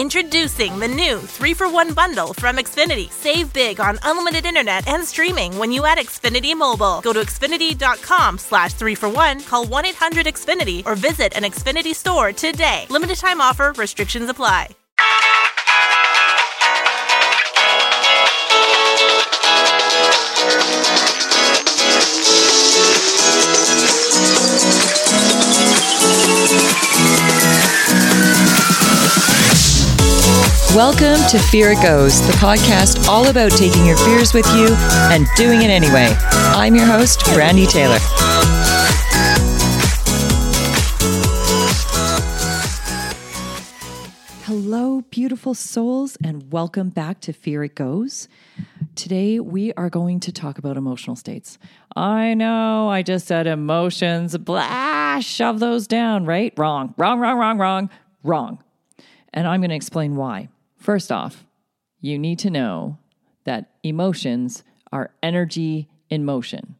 Introducing 0.00 0.78
the 0.78 0.88
new 0.88 1.18
3 1.18 1.52
for 1.52 1.68
1 1.68 1.92
bundle 1.92 2.32
from 2.32 2.56
Xfinity. 2.56 3.12
Save 3.12 3.52
big 3.52 3.80
on 3.80 3.98
unlimited 4.02 4.46
internet 4.46 4.88
and 4.88 5.04
streaming 5.04 5.58
when 5.58 5.70
you 5.70 5.84
add 5.84 5.98
Xfinity 5.98 6.56
Mobile. 6.56 7.02
Go 7.02 7.12
to 7.12 7.20
Xfinity.com 7.20 8.38
slash 8.38 8.72
3 8.72 8.94
for 8.94 9.10
1, 9.10 9.42
call 9.42 9.66
1 9.66 9.84
800 9.84 10.24
Xfinity, 10.24 10.86
or 10.86 10.94
visit 10.94 11.36
an 11.36 11.42
Xfinity 11.42 11.94
store 11.94 12.32
today. 12.32 12.86
Limited 12.88 13.18
time 13.18 13.42
offer, 13.42 13.74
restrictions 13.76 14.30
apply. 14.30 14.68
Welcome 30.76 31.18
to 31.30 31.38
Fear 31.50 31.72
It 31.72 31.82
Goes, 31.82 32.24
the 32.28 32.32
podcast 32.34 33.08
all 33.08 33.26
about 33.26 33.50
taking 33.50 33.84
your 33.84 33.96
fears 33.96 34.32
with 34.32 34.46
you 34.54 34.68
and 35.10 35.26
doing 35.34 35.62
it 35.62 35.68
anyway. 35.68 36.14
I'm 36.30 36.76
your 36.76 36.86
host, 36.86 37.24
Brandy 37.34 37.66
Taylor. 37.66 37.98
Hello, 44.44 45.00
beautiful 45.10 45.54
souls, 45.54 46.16
and 46.22 46.52
welcome 46.52 46.90
back 46.90 47.18
to 47.22 47.32
Fear 47.32 47.64
It 47.64 47.74
Goes. 47.74 48.28
Today, 48.94 49.40
we 49.40 49.72
are 49.72 49.90
going 49.90 50.20
to 50.20 50.30
talk 50.30 50.56
about 50.56 50.76
emotional 50.76 51.16
states. 51.16 51.58
I 51.96 52.34
know 52.34 52.88
I 52.88 53.02
just 53.02 53.26
said 53.26 53.48
emotions, 53.48 54.38
blah, 54.38 55.18
shove 55.18 55.58
those 55.58 55.88
down, 55.88 56.26
right? 56.26 56.54
Wrong, 56.56 56.94
wrong, 56.96 57.18
wrong, 57.18 57.38
wrong, 57.38 57.58
wrong, 57.58 57.90
wrong. 58.22 58.62
And 59.34 59.48
I'm 59.48 59.60
going 59.60 59.70
to 59.70 59.76
explain 59.76 60.14
why. 60.14 60.48
First 60.80 61.12
off, 61.12 61.44
you 62.00 62.18
need 62.18 62.38
to 62.38 62.50
know 62.50 62.98
that 63.44 63.70
emotions 63.82 64.64
are 64.90 65.10
energy 65.22 65.88
in 66.08 66.24
motion. 66.24 66.76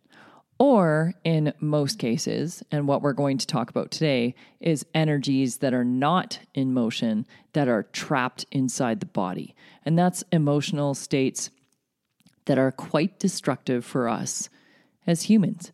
Or 0.58 1.14
in 1.22 1.52
most 1.60 1.98
cases, 1.98 2.62
and 2.70 2.88
what 2.88 3.02
we're 3.02 3.12
going 3.12 3.38
to 3.38 3.46
talk 3.46 3.70
about 3.70 3.90
today 3.90 4.34
is 4.58 4.84
energies 4.94 5.58
that 5.58 5.72
are 5.72 5.84
not 5.84 6.38
in 6.54 6.74
motion 6.74 7.26
that 7.52 7.68
are 7.68 7.84
trapped 7.84 8.46
inside 8.50 9.00
the 9.00 9.06
body. 9.06 9.54
And 9.84 9.98
that's 9.98 10.24
emotional 10.32 10.94
states 10.94 11.50
that 12.46 12.58
are 12.58 12.72
quite 12.72 13.18
destructive 13.18 13.84
for 13.84 14.08
us 14.08 14.48
as 15.06 15.22
humans. 15.22 15.72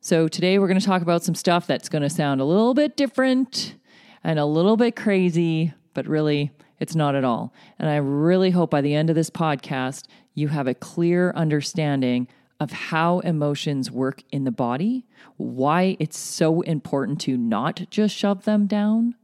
So 0.00 0.28
today 0.28 0.58
we're 0.58 0.68
going 0.68 0.78
to 0.78 0.86
talk 0.86 1.02
about 1.02 1.24
some 1.24 1.34
stuff 1.34 1.66
that's 1.66 1.88
going 1.88 2.02
to 2.02 2.10
sound 2.10 2.40
a 2.40 2.44
little 2.44 2.74
bit 2.74 2.96
different 2.96 3.74
and 4.22 4.38
a 4.38 4.44
little 4.44 4.76
bit 4.76 4.94
crazy, 4.96 5.72
but 5.92 6.06
really 6.06 6.52
it's 6.80 6.94
not 6.94 7.14
at 7.14 7.24
all. 7.24 7.52
And 7.78 7.88
I 7.88 7.96
really 7.96 8.50
hope 8.50 8.70
by 8.70 8.80
the 8.80 8.94
end 8.94 9.10
of 9.10 9.16
this 9.16 9.30
podcast, 9.30 10.06
you 10.34 10.48
have 10.48 10.66
a 10.66 10.74
clear 10.74 11.32
understanding 11.34 12.28
of 12.60 12.70
how 12.70 13.18
emotions 13.20 13.90
work 13.90 14.22
in 14.30 14.44
the 14.44 14.50
body, 14.50 15.06
why 15.36 15.96
it's 15.98 16.18
so 16.18 16.60
important 16.62 17.20
to 17.22 17.36
not 17.36 17.82
just 17.90 18.16
shove 18.16 18.44
them 18.44 18.66
down, 18.66 19.14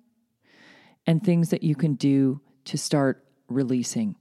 and 1.06 1.22
things 1.22 1.50
that 1.50 1.62
you 1.62 1.74
can 1.74 1.94
do 1.94 2.40
to 2.64 2.76
start 2.76 3.24
releasing. 3.48 4.16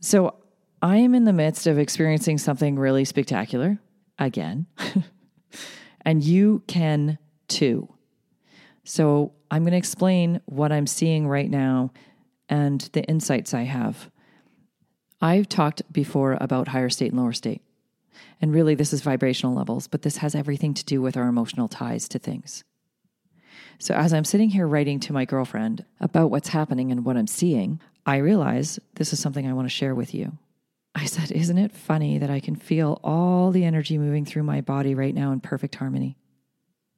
So, 0.00 0.36
I 0.80 0.96
am 0.96 1.14
in 1.14 1.24
the 1.24 1.32
midst 1.32 1.68
of 1.68 1.78
experiencing 1.78 2.38
something 2.38 2.76
really 2.76 3.04
spectacular 3.04 3.78
again, 4.18 4.66
and 6.04 6.22
you 6.22 6.62
can 6.66 7.18
too. 7.48 7.92
So, 8.84 9.32
I'm 9.50 9.62
going 9.62 9.72
to 9.72 9.78
explain 9.78 10.40
what 10.46 10.72
I'm 10.72 10.86
seeing 10.86 11.28
right 11.28 11.50
now 11.50 11.92
and 12.52 12.82
the 12.92 13.02
insights 13.04 13.54
I 13.54 13.62
have. 13.62 14.10
I've 15.22 15.48
talked 15.48 15.90
before 15.90 16.36
about 16.38 16.68
higher 16.68 16.90
state 16.90 17.10
and 17.10 17.18
lower 17.18 17.32
state. 17.32 17.62
And 18.42 18.52
really, 18.52 18.74
this 18.74 18.92
is 18.92 19.00
vibrational 19.00 19.54
levels, 19.54 19.86
but 19.88 20.02
this 20.02 20.18
has 20.18 20.34
everything 20.34 20.74
to 20.74 20.84
do 20.84 21.00
with 21.00 21.16
our 21.16 21.28
emotional 21.28 21.66
ties 21.66 22.08
to 22.08 22.18
things. 22.18 22.62
So, 23.78 23.94
as 23.94 24.12
I'm 24.12 24.26
sitting 24.26 24.50
here 24.50 24.66
writing 24.66 25.00
to 25.00 25.14
my 25.14 25.24
girlfriend 25.24 25.86
about 25.98 26.30
what's 26.30 26.48
happening 26.48 26.92
and 26.92 27.06
what 27.06 27.16
I'm 27.16 27.26
seeing, 27.26 27.80
I 28.04 28.16
realize 28.16 28.78
this 28.96 29.14
is 29.14 29.18
something 29.18 29.46
I 29.46 29.54
want 29.54 29.64
to 29.64 29.74
share 29.74 29.94
with 29.94 30.12
you. 30.12 30.36
I 30.94 31.06
said, 31.06 31.32
Isn't 31.32 31.56
it 31.56 31.72
funny 31.72 32.18
that 32.18 32.28
I 32.28 32.40
can 32.40 32.54
feel 32.54 33.00
all 33.02 33.50
the 33.50 33.64
energy 33.64 33.96
moving 33.96 34.26
through 34.26 34.42
my 34.42 34.60
body 34.60 34.94
right 34.94 35.14
now 35.14 35.32
in 35.32 35.40
perfect 35.40 35.76
harmony? 35.76 36.18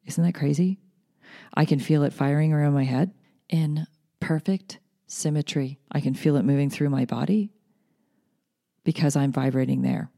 Isn't 0.05 0.25
that 0.25 0.34
crazy? 0.34 0.81
I 1.55 1.65
can 1.65 1.79
feel 1.79 2.03
it 2.03 2.12
firing 2.12 2.53
around 2.53 2.75
my 2.75 2.84
head 2.84 3.15
in 3.49 3.87
perfect 4.19 4.81
symmetry. 5.15 5.79
I 5.91 6.01
can 6.01 6.15
feel 6.15 6.37
it 6.37 6.45
moving 6.45 6.71
through 6.71 6.91
my 6.91 7.05
body 7.05 7.51
because 8.85 9.17
I'm 9.17 9.33
vibrating 9.33 9.83
there. 9.83 10.11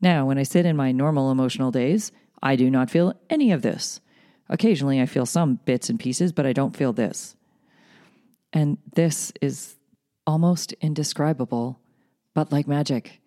Now, 0.00 0.26
when 0.26 0.38
I 0.38 0.42
sit 0.44 0.66
in 0.66 0.76
my 0.76 0.92
normal 0.92 1.30
emotional 1.30 1.70
days, 1.70 2.10
I 2.42 2.56
do 2.56 2.70
not 2.70 2.90
feel 2.90 3.14
any 3.28 3.52
of 3.52 3.62
this. 3.62 4.00
Occasionally, 4.48 5.00
I 5.00 5.06
feel 5.06 5.26
some 5.26 5.60
bits 5.64 5.90
and 5.90 6.00
pieces, 6.00 6.32
but 6.32 6.46
I 6.46 6.52
don't 6.52 6.76
feel 6.76 6.92
this. 6.92 7.36
And 8.52 8.78
this 8.94 9.32
is 9.40 9.76
almost 10.26 10.72
indescribable, 10.80 11.80
but 12.34 12.50
like 12.50 12.66
magic. 12.66 13.20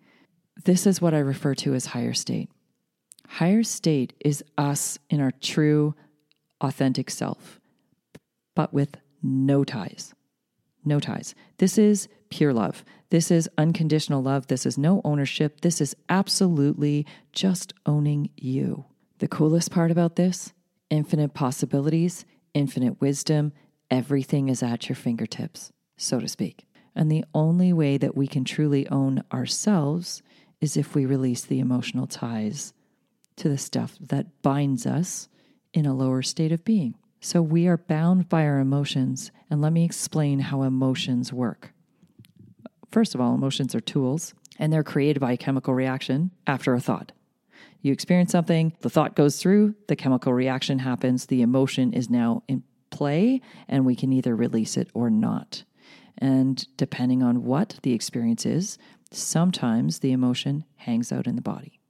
This 0.64 0.86
is 0.86 1.00
what 1.00 1.14
I 1.14 1.18
refer 1.18 1.54
to 1.56 1.74
as 1.74 1.86
higher 1.86 2.12
state. 2.12 2.50
Higher 3.28 3.62
state 3.62 4.12
is 4.20 4.44
us 4.58 4.98
in 5.08 5.20
our 5.20 5.30
true, 5.30 5.94
authentic 6.60 7.10
self, 7.10 7.60
but 8.54 8.72
with 8.72 8.96
no 9.22 9.64
ties. 9.64 10.14
No 10.84 11.00
ties. 11.00 11.34
This 11.58 11.78
is 11.78 12.08
pure 12.30 12.52
love. 12.52 12.84
This 13.10 13.30
is 13.30 13.48
unconditional 13.56 14.22
love. 14.22 14.48
This 14.48 14.66
is 14.66 14.76
no 14.76 15.00
ownership. 15.04 15.60
This 15.60 15.80
is 15.80 15.94
absolutely 16.08 17.06
just 17.32 17.72
owning 17.86 18.30
you. 18.36 18.84
The 19.18 19.28
coolest 19.28 19.70
part 19.70 19.90
about 19.90 20.16
this 20.16 20.52
infinite 20.90 21.34
possibilities, 21.34 22.24
infinite 22.52 23.00
wisdom, 23.00 23.52
everything 23.90 24.48
is 24.48 24.62
at 24.62 24.88
your 24.88 24.96
fingertips, 24.96 25.72
so 25.96 26.20
to 26.20 26.28
speak. 26.28 26.66
And 26.94 27.10
the 27.10 27.24
only 27.34 27.72
way 27.72 27.96
that 27.98 28.16
we 28.16 28.26
can 28.26 28.44
truly 28.44 28.88
own 28.88 29.24
ourselves 29.32 30.22
is 30.60 30.76
if 30.76 30.94
we 30.94 31.06
release 31.06 31.44
the 31.44 31.60
emotional 31.60 32.06
ties 32.06 32.72
to 33.36 33.48
the 33.48 33.58
stuff 33.58 33.96
that 34.00 34.42
binds 34.42 34.86
us 34.86 35.28
in 35.72 35.86
a 35.86 35.94
lower 35.94 36.22
state 36.22 36.52
of 36.52 36.64
being. 36.64 36.94
So 37.24 37.40
we 37.40 37.66
are 37.68 37.78
bound 37.78 38.28
by 38.28 38.44
our 38.44 38.58
emotions. 38.58 39.32
And 39.48 39.62
let 39.62 39.72
me 39.72 39.82
explain 39.82 40.40
how 40.40 40.60
emotions 40.60 41.32
work. 41.32 41.72
First 42.90 43.14
of 43.14 43.20
all, 43.22 43.34
emotions 43.34 43.74
are 43.74 43.80
tools, 43.80 44.34
and 44.58 44.70
they're 44.70 44.84
created 44.84 45.20
by 45.20 45.32
a 45.32 45.38
chemical 45.38 45.72
reaction 45.72 46.32
after 46.46 46.74
a 46.74 46.82
thought. 46.82 47.12
You 47.80 47.94
experience 47.94 48.30
something, 48.30 48.74
the 48.80 48.90
thought 48.90 49.16
goes 49.16 49.40
through, 49.40 49.74
the 49.88 49.96
chemical 49.96 50.34
reaction 50.34 50.80
happens, 50.80 51.24
the 51.24 51.40
emotion 51.40 51.94
is 51.94 52.10
now 52.10 52.42
in 52.46 52.62
play, 52.90 53.40
and 53.68 53.86
we 53.86 53.96
can 53.96 54.12
either 54.12 54.36
release 54.36 54.76
it 54.76 54.90
or 54.92 55.08
not. 55.08 55.64
And 56.18 56.66
depending 56.76 57.22
on 57.22 57.44
what 57.44 57.78
the 57.82 57.94
experience 57.94 58.44
is, 58.44 58.76
sometimes 59.10 60.00
the 60.00 60.12
emotion 60.12 60.66
hangs 60.76 61.10
out 61.10 61.26
in 61.26 61.36
the 61.36 61.42
body. 61.42 61.80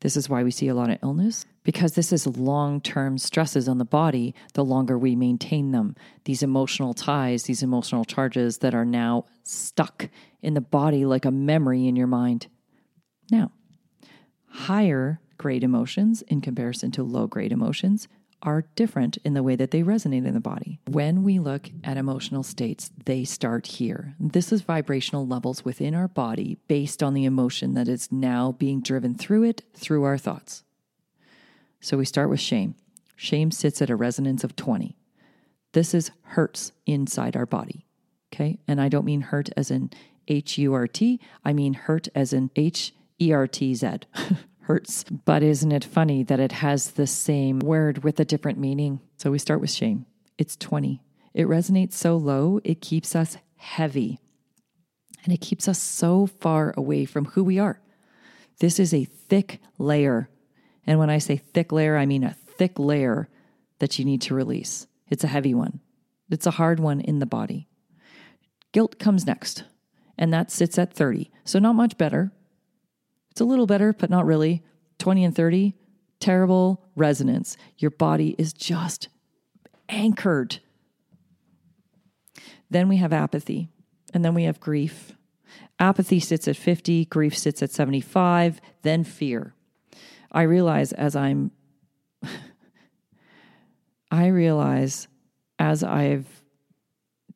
This 0.00 0.16
is 0.16 0.28
why 0.28 0.42
we 0.42 0.50
see 0.50 0.68
a 0.68 0.74
lot 0.74 0.90
of 0.90 0.98
illness 1.02 1.44
because 1.62 1.92
this 1.92 2.12
is 2.12 2.26
long 2.26 2.80
term 2.80 3.18
stresses 3.18 3.68
on 3.68 3.78
the 3.78 3.84
body, 3.84 4.34
the 4.54 4.64
longer 4.64 4.98
we 4.98 5.14
maintain 5.14 5.72
them. 5.72 5.94
These 6.24 6.42
emotional 6.42 6.94
ties, 6.94 7.44
these 7.44 7.62
emotional 7.62 8.04
charges 8.04 8.58
that 8.58 8.74
are 8.74 8.86
now 8.86 9.26
stuck 9.42 10.08
in 10.42 10.54
the 10.54 10.60
body 10.60 11.04
like 11.04 11.26
a 11.26 11.30
memory 11.30 11.86
in 11.86 11.96
your 11.96 12.06
mind. 12.06 12.46
Now, 13.30 13.52
higher 14.48 15.20
grade 15.36 15.64
emotions 15.64 16.22
in 16.22 16.40
comparison 16.40 16.90
to 16.92 17.02
low 17.02 17.26
grade 17.26 17.52
emotions 17.52 18.08
are 18.42 18.64
different 18.74 19.18
in 19.18 19.34
the 19.34 19.42
way 19.42 19.56
that 19.56 19.70
they 19.70 19.82
resonate 19.82 20.26
in 20.26 20.34
the 20.34 20.40
body. 20.40 20.80
When 20.88 21.22
we 21.22 21.38
look 21.38 21.70
at 21.84 21.96
emotional 21.96 22.42
states, 22.42 22.90
they 23.04 23.24
start 23.24 23.66
here. 23.66 24.14
This 24.18 24.52
is 24.52 24.62
vibrational 24.62 25.26
levels 25.26 25.64
within 25.64 25.94
our 25.94 26.08
body 26.08 26.58
based 26.68 27.02
on 27.02 27.14
the 27.14 27.24
emotion 27.24 27.74
that 27.74 27.88
is 27.88 28.10
now 28.10 28.52
being 28.52 28.80
driven 28.80 29.14
through 29.14 29.44
it 29.44 29.62
through 29.74 30.04
our 30.04 30.18
thoughts. 30.18 30.64
So 31.80 31.96
we 31.96 32.04
start 32.04 32.30
with 32.30 32.40
shame. 32.40 32.74
Shame 33.16 33.50
sits 33.50 33.82
at 33.82 33.90
a 33.90 33.96
resonance 33.96 34.44
of 34.44 34.56
20. 34.56 34.96
This 35.72 35.94
is 35.94 36.10
hertz 36.22 36.72
inside 36.86 37.36
our 37.36 37.46
body. 37.46 37.86
Okay. 38.32 38.58
And 38.66 38.80
I 38.80 38.88
don't 38.88 39.04
mean 39.04 39.22
hurt 39.22 39.50
as 39.56 39.70
in 39.70 39.90
H 40.28 40.58
U 40.58 40.72
R 40.74 40.86
T, 40.86 41.20
I 41.44 41.52
mean 41.52 41.74
hurt 41.74 42.08
as 42.14 42.32
in 42.32 42.50
H 42.54 42.94
E 43.20 43.32
R 43.32 43.46
T 43.46 43.74
Z. 43.74 43.88
But 45.24 45.42
isn't 45.42 45.72
it 45.72 45.84
funny 45.84 46.22
that 46.24 46.40
it 46.40 46.52
has 46.52 46.92
the 46.92 47.06
same 47.06 47.58
word 47.60 48.04
with 48.04 48.20
a 48.20 48.24
different 48.24 48.58
meaning? 48.58 49.00
So 49.16 49.30
we 49.30 49.38
start 49.38 49.60
with 49.60 49.70
shame. 49.70 50.06
It's 50.38 50.56
20. 50.56 51.02
It 51.34 51.46
resonates 51.46 51.94
so 51.94 52.16
low, 52.16 52.60
it 52.64 52.80
keeps 52.80 53.14
us 53.14 53.36
heavy. 53.56 54.18
And 55.24 55.32
it 55.32 55.40
keeps 55.40 55.68
us 55.68 55.78
so 55.78 56.26
far 56.26 56.74
away 56.76 57.04
from 57.04 57.26
who 57.26 57.44
we 57.44 57.58
are. 57.58 57.80
This 58.58 58.80
is 58.80 58.92
a 58.92 59.04
thick 59.04 59.60
layer 59.78 60.28
and 60.86 60.98
when 60.98 61.10
I 61.10 61.18
say 61.18 61.36
thick 61.36 61.72
layer, 61.72 61.96
I 61.96 62.06
mean 62.06 62.24
a 62.24 62.34
thick 62.34 62.78
layer 62.78 63.28
that 63.78 63.98
you 63.98 64.04
need 64.04 64.22
to 64.22 64.34
release. 64.34 64.86
It's 65.08 65.24
a 65.24 65.28
heavy 65.28 65.54
one, 65.54 65.80
it's 66.30 66.46
a 66.46 66.52
hard 66.52 66.80
one 66.80 67.00
in 67.00 67.18
the 67.18 67.26
body. 67.26 67.68
Guilt 68.72 68.98
comes 68.98 69.26
next, 69.26 69.64
and 70.16 70.32
that 70.32 70.50
sits 70.50 70.78
at 70.78 70.92
30. 70.92 71.30
So, 71.44 71.58
not 71.58 71.74
much 71.74 71.98
better. 71.98 72.32
It's 73.30 73.40
a 73.40 73.44
little 73.44 73.66
better, 73.66 73.92
but 73.92 74.10
not 74.10 74.26
really. 74.26 74.62
20 74.98 75.24
and 75.24 75.34
30, 75.34 75.74
terrible 76.18 76.84
resonance. 76.94 77.56
Your 77.78 77.90
body 77.90 78.34
is 78.38 78.52
just 78.52 79.08
anchored. 79.88 80.58
Then 82.70 82.88
we 82.88 82.98
have 82.98 83.12
apathy, 83.12 83.68
and 84.14 84.24
then 84.24 84.34
we 84.34 84.44
have 84.44 84.60
grief. 84.60 85.12
Apathy 85.78 86.20
sits 86.20 86.46
at 86.46 86.56
50, 86.56 87.06
grief 87.06 87.36
sits 87.36 87.62
at 87.62 87.70
75, 87.70 88.60
then 88.82 89.02
fear. 89.02 89.54
I 90.30 90.42
realize 90.42 90.92
as 90.92 91.16
I'm, 91.16 91.50
I 94.10 94.26
realize 94.26 95.08
as 95.58 95.82
I've 95.82 96.39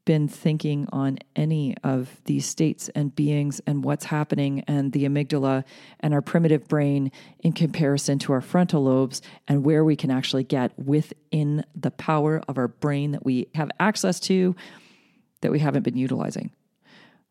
been 0.04 0.28
thinking 0.28 0.86
on 0.92 1.18
any 1.34 1.74
of 1.82 2.20
these 2.24 2.44
states 2.46 2.90
and 2.94 3.14
beings 3.14 3.60
and 3.66 3.84
what's 3.84 4.06
happening 4.06 4.62
and 4.66 4.92
the 4.92 5.04
amygdala 5.04 5.64
and 6.00 6.12
our 6.12 6.20
primitive 6.20 6.68
brain 6.68 7.10
in 7.40 7.52
comparison 7.52 8.18
to 8.18 8.32
our 8.32 8.40
frontal 8.40 8.84
lobes 8.84 9.22
and 9.48 9.64
where 9.64 9.84
we 9.84 9.96
can 9.96 10.10
actually 10.10 10.44
get 10.44 10.78
within 10.78 11.64
the 11.74 11.90
power 11.90 12.42
of 12.48 12.58
our 12.58 12.68
brain 12.68 13.12
that 13.12 13.24
we 13.24 13.48
have 13.54 13.70
access 13.80 14.20
to 14.20 14.54
that 15.40 15.50
we 15.50 15.58
haven't 15.58 15.82
been 15.82 15.96
utilizing. 15.96 16.50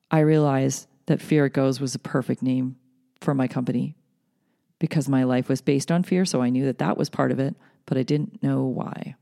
I 0.10 0.20
realize 0.20 0.88
that 1.08 1.22
Fear 1.22 1.48
It 1.48 1.54
Goes 1.54 1.80
was 1.80 1.96
a 1.96 2.00
perfect 2.00 2.42
name 2.42 2.76
for 3.22 3.34
my 3.34 3.48
company 3.48 3.96
because 4.80 5.08
my 5.08 5.24
life 5.24 5.50
was 5.50 5.62
based 5.62 5.92
on 5.92 6.04
fear. 6.04 6.26
So 6.26 6.42
I 6.42 6.50
knew 6.50 6.66
that 6.66 6.80
that 6.80 6.98
was 6.98 7.10
part 7.10 7.32
of 7.32 7.40
it, 7.40 7.56
but 7.86 7.98
I 7.98 8.04
didn't 8.04 8.44
know 8.44 8.64
why. 8.64 9.16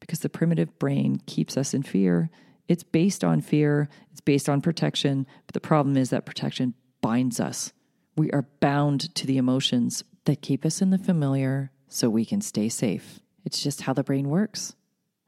Because 0.00 0.20
the 0.20 0.28
primitive 0.28 0.78
brain 0.78 1.20
keeps 1.26 1.56
us 1.56 1.74
in 1.74 1.82
fear. 1.82 2.30
It's 2.68 2.84
based 2.84 3.24
on 3.24 3.40
fear, 3.40 3.88
it's 4.12 4.20
based 4.20 4.48
on 4.48 4.60
protection. 4.60 5.26
But 5.46 5.54
the 5.54 5.60
problem 5.60 5.96
is 5.96 6.10
that 6.10 6.26
protection 6.26 6.74
binds 7.00 7.40
us. 7.40 7.72
We 8.16 8.30
are 8.30 8.46
bound 8.60 9.14
to 9.16 9.26
the 9.26 9.38
emotions 9.38 10.04
that 10.24 10.42
keep 10.42 10.64
us 10.64 10.82
in 10.82 10.90
the 10.90 10.98
familiar 10.98 11.72
so 11.88 12.10
we 12.10 12.24
can 12.24 12.40
stay 12.40 12.68
safe. 12.68 13.20
It's 13.44 13.62
just 13.62 13.82
how 13.82 13.94
the 13.94 14.04
brain 14.04 14.28
works. 14.28 14.74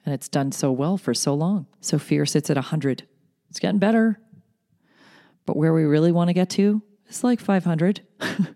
And 0.04 0.14
it's 0.14 0.28
done 0.28 0.52
so 0.52 0.70
well 0.70 0.98
for 0.98 1.14
so 1.14 1.34
long. 1.34 1.66
So 1.80 1.98
fear 1.98 2.26
sits 2.26 2.50
at 2.50 2.56
100. 2.56 3.06
It's 3.48 3.58
getting 3.58 3.78
better. 3.78 4.20
But 5.46 5.56
where 5.56 5.72
we 5.72 5.84
really 5.84 6.12
want 6.12 6.28
to 6.28 6.34
get 6.34 6.50
to 6.50 6.82
is 7.08 7.24
like 7.24 7.40
500. 7.40 8.02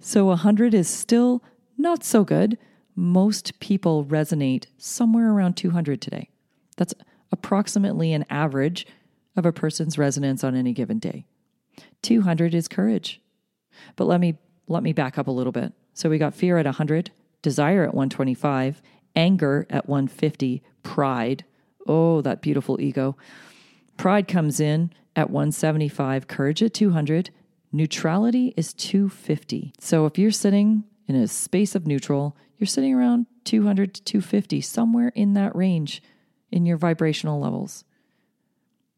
so 0.00 0.24
100 0.26 0.74
is 0.74 0.88
still 0.88 1.42
not 1.76 2.04
so 2.04 2.24
good. 2.24 2.58
Most 2.94 3.58
people 3.60 4.04
resonate 4.04 4.66
somewhere 4.78 5.30
around 5.30 5.56
200 5.56 6.00
today. 6.00 6.30
That's 6.76 6.94
approximately 7.32 8.12
an 8.12 8.24
average 8.30 8.86
of 9.36 9.46
a 9.46 9.52
person's 9.52 9.98
resonance 9.98 10.42
on 10.42 10.54
any 10.54 10.72
given 10.72 10.98
day. 10.98 11.26
200 12.02 12.54
is 12.54 12.68
courage. 12.68 13.20
But 13.96 14.06
let 14.06 14.20
me 14.20 14.38
let 14.68 14.82
me 14.82 14.92
back 14.92 15.18
up 15.18 15.28
a 15.28 15.32
little 15.32 15.52
bit. 15.52 15.72
So 15.94 16.10
we 16.10 16.18
got 16.18 16.34
fear 16.34 16.58
at 16.58 16.66
100, 16.66 17.10
desire 17.40 17.84
at 17.84 17.94
125, 17.94 18.82
anger 19.14 19.66
at 19.70 19.88
150, 19.88 20.62
pride. 20.82 21.44
Oh, 21.86 22.20
that 22.22 22.42
beautiful 22.42 22.80
ego. 22.80 23.16
Pride 23.96 24.26
comes 24.26 24.58
in 24.58 24.92
at 25.14 25.30
175, 25.30 26.26
courage 26.26 26.62
at 26.62 26.74
200, 26.74 27.30
neutrality 27.72 28.52
is 28.56 28.74
250. 28.74 29.72
So 29.78 30.04
if 30.04 30.18
you're 30.18 30.30
sitting 30.30 30.84
in 31.06 31.14
a 31.14 31.28
space 31.28 31.74
of 31.74 31.86
neutral, 31.86 32.36
you're 32.58 32.66
sitting 32.66 32.94
around 32.94 33.26
200 33.44 33.94
to 33.94 34.02
250, 34.02 34.60
somewhere 34.60 35.12
in 35.14 35.34
that 35.34 35.54
range 35.54 36.02
in 36.50 36.66
your 36.66 36.76
vibrational 36.76 37.40
levels. 37.40 37.84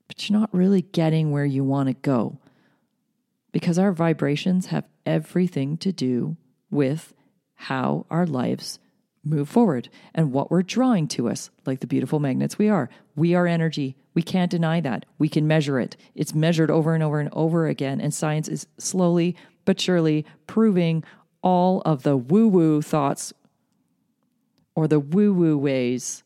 But 0.07 0.29
you're 0.29 0.39
not 0.39 0.55
really 0.55 0.83
getting 0.83 1.31
where 1.31 1.45
you 1.45 1.65
want 1.65 1.89
to 1.89 1.95
go 1.95 2.39
because 3.53 3.79
our 3.79 3.93
vibrations 3.93 4.67
have 4.67 4.85
everything 5.05 5.77
to 5.79 5.93
do 5.93 6.37
with 6.71 7.15
how 7.55 8.07
our 8.11 8.27
lives 8.27 8.79
move 9.25 9.49
forward 9.49 9.89
and 10.15 10.33
what 10.33 10.51
we're 10.51 10.63
drawing 10.63 11.09
to 11.09 11.29
us, 11.29 11.51
like 11.67 11.81
the 11.81 11.87
beautiful 11.87 12.21
magnets 12.21 12.59
we 12.59 12.69
are. 12.69 12.89
We 13.17 13.35
are 13.35 13.47
energy. 13.47 13.97
We 14.15 14.23
can't 14.23 14.51
deny 14.51 14.81
that. 14.81 15.07
We 15.19 15.29
can 15.29 15.47
measure 15.47 15.79
it. 15.79 15.97
It's 16.15 16.35
measured 16.35 16.71
over 16.71 16.95
and 16.95 17.03
over 17.03 17.21
and 17.21 17.31
over 17.33 17.67
again. 17.67 18.01
And 18.01 18.15
science 18.15 18.49
is 18.49 18.67
slowly 18.79 19.37
but 19.65 19.81
surely 19.81 20.25
proving 20.47 21.05
all 21.43 21.83
of 21.85 22.03
the 22.03 22.17
woo 22.17 22.49
woo 22.49 22.81
thoughts 22.81 23.33
or 24.75 24.89
the 24.89 25.01
woo 25.01 25.33
woo 25.33 25.59
ways 25.59 26.23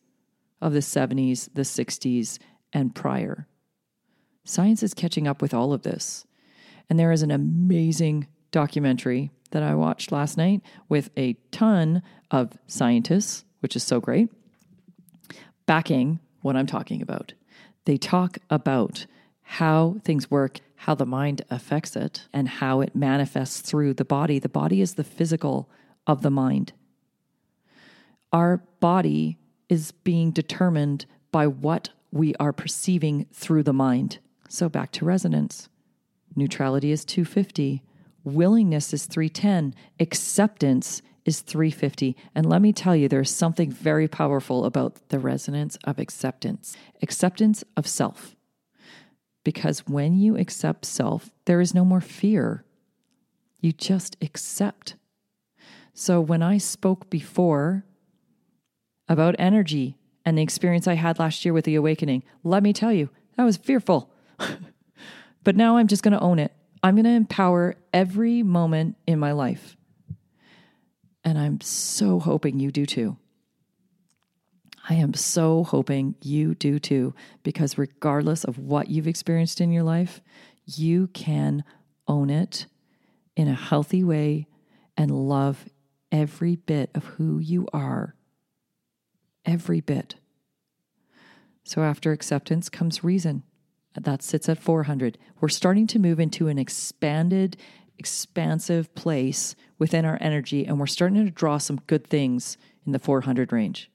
of 0.62 0.73
the 0.73 0.79
70s, 0.79 1.50
the 1.53 1.62
60s, 1.62 2.38
and 2.73 2.94
prior. 2.94 3.47
Science 4.44 4.82
is 4.82 4.94
catching 4.94 5.29
up 5.29 5.43
with 5.43 5.53
all 5.53 5.73
of 5.73 5.82
this. 5.82 6.25
And 6.88 6.99
there 6.99 7.12
is 7.12 7.23
an 7.23 7.31
amazing 7.31 8.29
documentary 8.50 9.31
that 9.50 9.62
I 9.62 9.75
watched 9.75 10.12
last 10.12 10.38
night 10.38 10.62
with 10.88 11.11
a 11.17 11.35
ton 11.50 12.03
of 12.31 12.56
scientists, 12.67 13.44
which 13.61 13.76
is 13.76 13.82
so 13.82 14.00
great, 14.00 14.31
backing 15.67 16.20
what 16.41 16.56
I'm 16.56 16.67
talking 16.67 17.03
about. 17.03 17.35
They 17.85 17.97
talk 17.97 18.38
about 18.49 19.06
how 19.43 19.97
things 20.05 20.31
work, 20.31 20.61
how 20.76 20.94
the 20.94 21.06
mind 21.06 21.43
affects 21.50 21.97
it, 21.97 22.26
and 22.32 22.49
how 22.49 22.81
it 22.81 22.97
manifests 22.97 23.61
through 23.61 23.94
the 23.94 24.05
body. 24.05 24.38
The 24.38 24.49
body 24.49 24.81
is 24.81 24.94
the 24.94 25.05
physical 25.05 25.69
of 26.06 26.23
the 26.23 26.31
mind. 26.31 26.73
Our 28.32 28.62
body 28.81 29.38
is 29.72 29.90
being 29.90 30.30
determined 30.30 31.06
by 31.30 31.46
what 31.46 31.88
we 32.10 32.34
are 32.34 32.52
perceiving 32.52 33.24
through 33.32 33.62
the 33.62 33.72
mind. 33.72 34.19
So 34.46 34.69
back 34.69 34.92
to 34.92 35.06
resonance. 35.06 35.70
Neutrality 36.36 36.92
is 36.92 37.06
250. 37.06 37.82
Willingness 38.22 38.92
is 38.92 39.06
310. 39.06 39.74
Acceptance 39.98 41.00
is 41.24 41.40
350. 41.40 42.14
And 42.34 42.44
let 42.44 42.60
me 42.60 42.74
tell 42.74 42.94
you, 42.94 43.08
there's 43.08 43.30
something 43.30 43.70
very 43.70 44.08
powerful 44.08 44.66
about 44.66 45.08
the 45.08 45.19
resonance 45.19 45.78
of 45.84 45.98
acceptance, 45.98 46.76
acceptance 47.00 47.64
of 47.75 47.86
self. 47.86 48.36
Because 49.42 49.86
when 49.86 50.18
you 50.18 50.36
accept 50.36 50.84
self, 50.84 51.30
there 51.46 51.62
is 51.62 51.75
no 51.75 51.86
more 51.86 52.02
fear. 52.02 52.66
You 53.58 53.72
just 53.72 54.18
accept. 54.20 54.96
So 55.94 56.20
when 56.20 56.42
I 56.42 56.58
spoke 56.58 57.08
before 57.08 57.86
about 59.08 59.37
energy 59.38 59.96
and 60.25 60.38
the 60.38 60.43
experience 60.43 60.87
I 60.87 60.94
had 60.94 61.19
last 61.19 61.44
year 61.44 61.52
with 61.52 61.64
the 61.64 61.75
awakening, 61.75 62.22
let 62.44 62.62
me 62.62 62.72
tell 62.72 62.93
you, 62.93 63.10
that 63.37 63.44
was 63.44 63.56
fearful. 63.56 64.10
but 65.44 65.56
now 65.56 65.76
I'm 65.76 65.88
just 65.88 66.02
going 66.02 66.12
to 66.12 66.21
own 66.21 66.38
it. 66.38 66.52
I'm 66.82 66.94
going 66.94 67.04
to 67.04 67.11
empower 67.11 67.76
every 67.92 68.42
moment 68.42 68.97
in 69.06 69.18
my 69.18 69.32
life. 69.32 69.76
And 71.25 71.38
I'm 71.38 71.61
so 71.61 72.18
hoping 72.18 72.59
you 72.59 72.71
do 72.71 72.87
too. 72.87 73.16
I 74.88 74.94
am 74.94 75.14
so 75.14 75.62
hoping 75.62 76.16
you 76.23 76.54
do 76.56 76.80
too, 76.80 77.14
because 77.44 77.78
regardless 77.78 78.42
of 78.42 78.59
what 78.59 78.88
you've 78.88 79.06
experienced 79.06 79.61
in 79.61 79.71
your 79.71 79.85
life, 79.85 80.21
you 80.66 81.06
can 81.09 81.62
own 82.09 82.30
it 82.30 82.66
in 83.37 83.47
a 83.47 83.54
healthy 83.54 84.02
way 84.02 84.49
and 84.97 85.11
love 85.11 85.64
every 86.11 86.56
bit 86.56 86.90
of 86.94 87.04
who 87.04 87.38
you 87.38 87.68
are. 87.73 88.16
Every 89.44 89.80
bit. 89.80 90.16
So 91.64 91.82
after 91.82 92.12
acceptance 92.12 92.68
comes 92.68 93.04
reason. 93.04 93.42
That 94.00 94.22
sits 94.22 94.49
at 94.49 94.58
400. 94.58 95.18
We're 95.40 95.49
starting 95.49 95.87
to 95.88 95.99
move 95.99 96.18
into 96.18 96.49
an 96.49 96.58
expanded, 96.58 97.56
expansive 97.99 98.94
place 98.94 99.54
within 99.78 100.04
our 100.04 100.18
energy, 100.20 100.64
and 100.64 100.80
we're 100.80 100.87
starting 100.87 101.25
to 101.25 101.30
draw 101.30 101.58
some 101.58 101.80
good 101.87 102.06
things 102.06 102.56
in 102.87 102.92
the 102.92 102.99
400 102.99 103.52
range. 103.52 103.90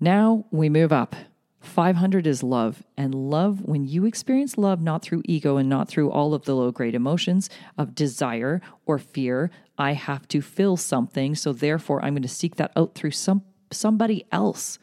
Now 0.00 0.46
we 0.50 0.68
move 0.68 0.92
up. 0.92 1.14
500 1.60 2.26
is 2.26 2.42
love. 2.42 2.82
And 2.96 3.14
love, 3.14 3.60
when 3.62 3.84
you 3.84 4.04
experience 4.04 4.58
love 4.58 4.80
not 4.82 5.02
through 5.02 5.22
ego 5.26 5.58
and 5.58 5.68
not 5.68 5.88
through 5.88 6.10
all 6.10 6.34
of 6.34 6.44
the 6.44 6.56
low 6.56 6.72
grade 6.72 6.94
emotions 6.94 7.48
of 7.78 7.94
desire 7.94 8.60
or 8.84 8.98
fear, 8.98 9.50
I 9.78 9.92
have 9.92 10.26
to 10.28 10.40
fill 10.40 10.76
something. 10.76 11.36
So 11.36 11.52
therefore, 11.52 12.04
I'm 12.04 12.14
going 12.14 12.22
to 12.22 12.28
seek 12.28 12.56
that 12.56 12.72
out 12.74 12.94
through 12.94 13.12
some, 13.12 13.42
somebody 13.72 14.24
else. 14.30 14.78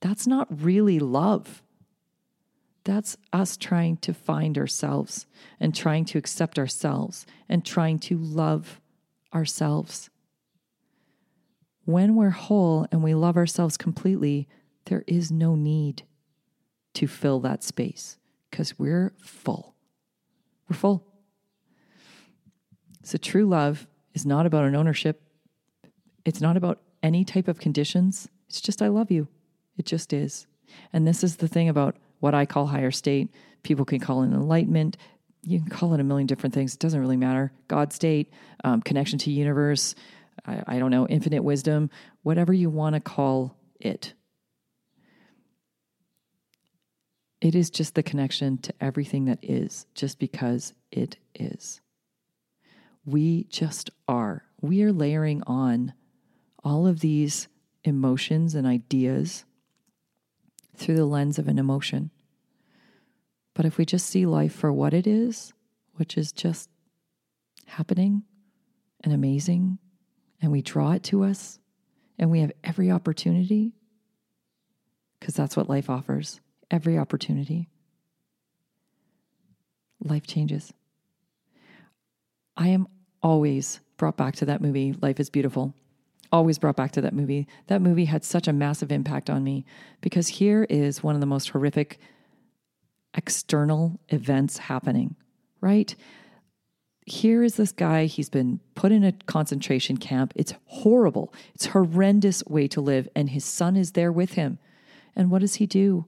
That's 0.00 0.26
not 0.26 0.48
really 0.62 0.98
love. 0.98 1.62
That's 2.84 3.16
us 3.32 3.56
trying 3.56 3.98
to 3.98 4.12
find 4.12 4.58
ourselves 4.58 5.26
and 5.60 5.74
trying 5.74 6.04
to 6.06 6.18
accept 6.18 6.58
ourselves 6.58 7.26
and 7.48 7.64
trying 7.64 7.98
to 8.00 8.18
love 8.18 8.80
ourselves. 9.32 10.10
When 11.84 12.16
we're 12.16 12.30
whole 12.30 12.86
and 12.90 13.02
we 13.02 13.14
love 13.14 13.36
ourselves 13.36 13.76
completely, 13.76 14.48
there 14.86 15.04
is 15.06 15.30
no 15.30 15.54
need 15.54 16.02
to 16.94 17.06
fill 17.06 17.40
that 17.40 17.62
space 17.62 18.18
because 18.50 18.78
we're 18.78 19.12
full. 19.18 19.74
We're 20.68 20.76
full. 20.76 21.06
So, 23.02 23.18
true 23.18 23.46
love 23.46 23.86
is 24.14 24.24
not 24.24 24.46
about 24.46 24.64
an 24.64 24.76
ownership, 24.76 25.22
it's 26.24 26.40
not 26.40 26.56
about 26.56 26.80
any 27.02 27.24
type 27.24 27.48
of 27.48 27.58
conditions. 27.58 28.28
It's 28.48 28.60
just, 28.60 28.82
I 28.82 28.88
love 28.88 29.10
you. 29.10 29.28
It 29.76 29.86
just 29.86 30.12
is. 30.12 30.46
And 30.92 31.06
this 31.06 31.24
is 31.24 31.36
the 31.36 31.48
thing 31.48 31.68
about 31.68 31.96
what 32.20 32.34
I 32.34 32.46
call 32.46 32.66
higher 32.66 32.90
state. 32.90 33.30
People 33.62 33.84
can 33.84 34.00
call 34.00 34.22
it 34.22 34.26
enlightenment. 34.26 34.96
You 35.42 35.60
can 35.60 35.70
call 35.70 35.94
it 35.94 36.00
a 36.00 36.04
million 36.04 36.26
different 36.26 36.54
things. 36.54 36.74
It 36.74 36.80
doesn't 36.80 37.00
really 37.00 37.16
matter. 37.16 37.52
God 37.68 37.92
state, 37.92 38.32
um, 38.64 38.80
connection 38.80 39.18
to 39.20 39.30
universe. 39.30 39.94
I, 40.46 40.62
I 40.66 40.78
don't 40.78 40.90
know, 40.90 41.06
infinite 41.08 41.42
wisdom, 41.42 41.90
whatever 42.22 42.52
you 42.52 42.70
want 42.70 42.94
to 42.94 43.00
call 43.00 43.56
it. 43.80 44.14
It 47.40 47.56
is 47.56 47.70
just 47.70 47.96
the 47.96 48.04
connection 48.04 48.58
to 48.58 48.74
everything 48.80 49.24
that 49.24 49.40
is, 49.42 49.86
just 49.94 50.20
because 50.20 50.74
it 50.92 51.16
is. 51.34 51.80
We 53.04 53.44
just 53.44 53.90
are. 54.06 54.44
We 54.60 54.84
are 54.84 54.92
layering 54.92 55.42
on 55.44 55.92
all 56.64 56.86
of 56.86 57.00
these 57.00 57.48
emotions 57.84 58.54
and 58.54 58.66
ideas 58.66 59.44
through 60.76 60.96
the 60.96 61.04
lens 61.04 61.38
of 61.38 61.48
an 61.48 61.58
emotion. 61.58 62.10
But 63.54 63.66
if 63.66 63.76
we 63.76 63.84
just 63.84 64.06
see 64.06 64.26
life 64.26 64.54
for 64.54 64.72
what 64.72 64.94
it 64.94 65.06
is, 65.06 65.52
which 65.94 66.16
is 66.16 66.32
just 66.32 66.70
happening 67.66 68.22
and 69.04 69.12
amazing, 69.12 69.78
and 70.40 70.50
we 70.50 70.62
draw 70.62 70.92
it 70.92 71.02
to 71.04 71.24
us, 71.24 71.58
and 72.18 72.30
we 72.30 72.40
have 72.40 72.52
every 72.62 72.90
opportunity, 72.90 73.72
because 75.18 75.34
that's 75.34 75.56
what 75.56 75.68
life 75.68 75.90
offers 75.90 76.40
every 76.70 76.96
opportunity, 76.96 77.68
life 80.02 80.26
changes. 80.26 80.72
I 82.56 82.68
am 82.68 82.88
always 83.22 83.80
brought 83.96 84.16
back 84.16 84.36
to 84.36 84.46
that 84.46 84.60
movie, 84.60 84.94
Life 85.00 85.20
is 85.20 85.30
Beautiful. 85.30 85.74
Always 86.32 86.58
brought 86.58 86.76
back 86.76 86.92
to 86.92 87.02
that 87.02 87.14
movie. 87.14 87.46
That 87.66 87.82
movie 87.82 88.06
had 88.06 88.24
such 88.24 88.48
a 88.48 88.52
massive 88.52 88.90
impact 88.90 89.28
on 89.28 89.44
me 89.44 89.66
because 90.00 90.28
here 90.28 90.66
is 90.70 91.02
one 91.02 91.14
of 91.14 91.20
the 91.20 91.26
most 91.26 91.50
horrific 91.50 91.98
external 93.14 94.00
events 94.08 94.56
happening, 94.56 95.14
right? 95.60 95.94
Here 97.04 97.42
is 97.42 97.56
this 97.56 97.72
guy, 97.72 98.06
he's 98.06 98.30
been 98.30 98.60
put 98.74 98.92
in 98.92 99.04
a 99.04 99.12
concentration 99.12 99.98
camp. 99.98 100.32
It's 100.34 100.54
horrible. 100.66 101.34
It's 101.54 101.66
horrendous 101.66 102.42
way 102.46 102.66
to 102.68 102.80
live 102.80 103.08
and 103.14 103.30
his 103.30 103.44
son 103.44 103.76
is 103.76 103.92
there 103.92 104.12
with 104.12 104.32
him. 104.32 104.58
And 105.14 105.30
what 105.30 105.40
does 105.40 105.56
he 105.56 105.66
do? 105.66 106.06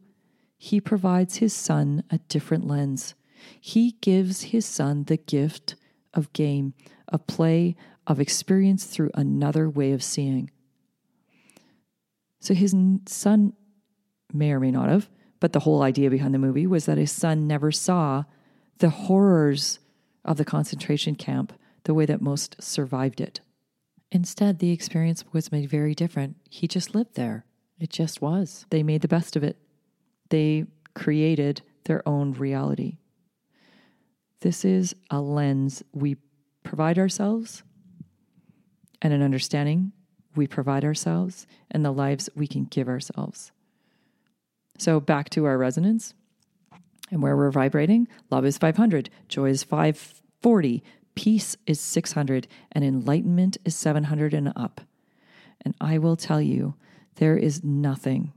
He 0.56 0.80
provides 0.80 1.36
his 1.36 1.52
son 1.52 2.04
a 2.10 2.18
different 2.28 2.66
lens. 2.66 3.14
He 3.60 3.96
gives 4.00 4.44
his 4.44 4.64
son 4.64 5.04
the 5.04 5.18
gift 5.18 5.74
of 6.14 6.32
game, 6.32 6.72
of 7.08 7.26
play, 7.26 7.76
of 8.06 8.20
experience 8.20 8.84
through 8.84 9.10
another 9.14 9.68
way 9.68 9.92
of 9.92 10.02
seeing. 10.02 10.50
So 12.40 12.54
his 12.54 12.74
son 13.06 13.54
may 14.32 14.52
or 14.52 14.60
may 14.60 14.70
not 14.70 14.88
have, 14.88 15.08
but 15.40 15.52
the 15.52 15.60
whole 15.60 15.82
idea 15.82 16.10
behind 16.10 16.34
the 16.34 16.38
movie 16.38 16.66
was 16.66 16.86
that 16.86 16.98
his 16.98 17.10
son 17.10 17.46
never 17.46 17.72
saw 17.72 18.24
the 18.78 18.90
horrors 18.90 19.78
of 20.24 20.36
the 20.36 20.44
concentration 20.44 21.14
camp 21.14 21.52
the 21.84 21.94
way 21.94 22.06
that 22.06 22.20
most 22.20 22.62
survived 22.62 23.20
it. 23.20 23.40
Instead, 24.12 24.58
the 24.58 24.70
experience 24.70 25.24
was 25.32 25.50
made 25.50 25.68
very 25.68 25.94
different. 25.94 26.36
He 26.48 26.68
just 26.68 26.94
lived 26.94 27.14
there. 27.14 27.44
It 27.80 27.90
just 27.90 28.22
was. 28.22 28.64
They 28.70 28.82
made 28.82 29.02
the 29.02 29.08
best 29.08 29.34
of 29.34 29.42
it. 29.42 29.56
They 30.30 30.66
created 30.94 31.62
their 31.84 32.08
own 32.08 32.32
reality. 32.32 32.98
This 34.40 34.64
is 34.64 34.94
a 35.10 35.20
lens 35.20 35.82
we 35.92 36.16
provide 36.62 36.98
ourselves 36.98 37.63
and 39.04 39.12
an 39.12 39.22
understanding 39.22 39.92
we 40.34 40.46
provide 40.46 40.84
ourselves 40.84 41.46
and 41.70 41.84
the 41.84 41.92
lives 41.92 42.30
we 42.34 42.48
can 42.48 42.64
give 42.64 42.88
ourselves. 42.88 43.52
So, 44.78 44.98
back 44.98 45.30
to 45.30 45.44
our 45.44 45.58
resonance 45.58 46.14
and 47.12 47.22
where 47.22 47.36
we're 47.36 47.52
vibrating 47.52 48.08
love 48.30 48.44
is 48.44 48.58
500, 48.58 49.10
joy 49.28 49.50
is 49.50 49.62
540, 49.62 50.82
peace 51.14 51.56
is 51.66 51.80
600, 51.80 52.48
and 52.72 52.82
enlightenment 52.82 53.58
is 53.64 53.76
700 53.76 54.34
and 54.34 54.52
up. 54.56 54.80
And 55.60 55.74
I 55.80 55.98
will 55.98 56.16
tell 56.16 56.40
you, 56.40 56.74
there 57.16 57.36
is 57.36 57.62
nothing, 57.62 58.32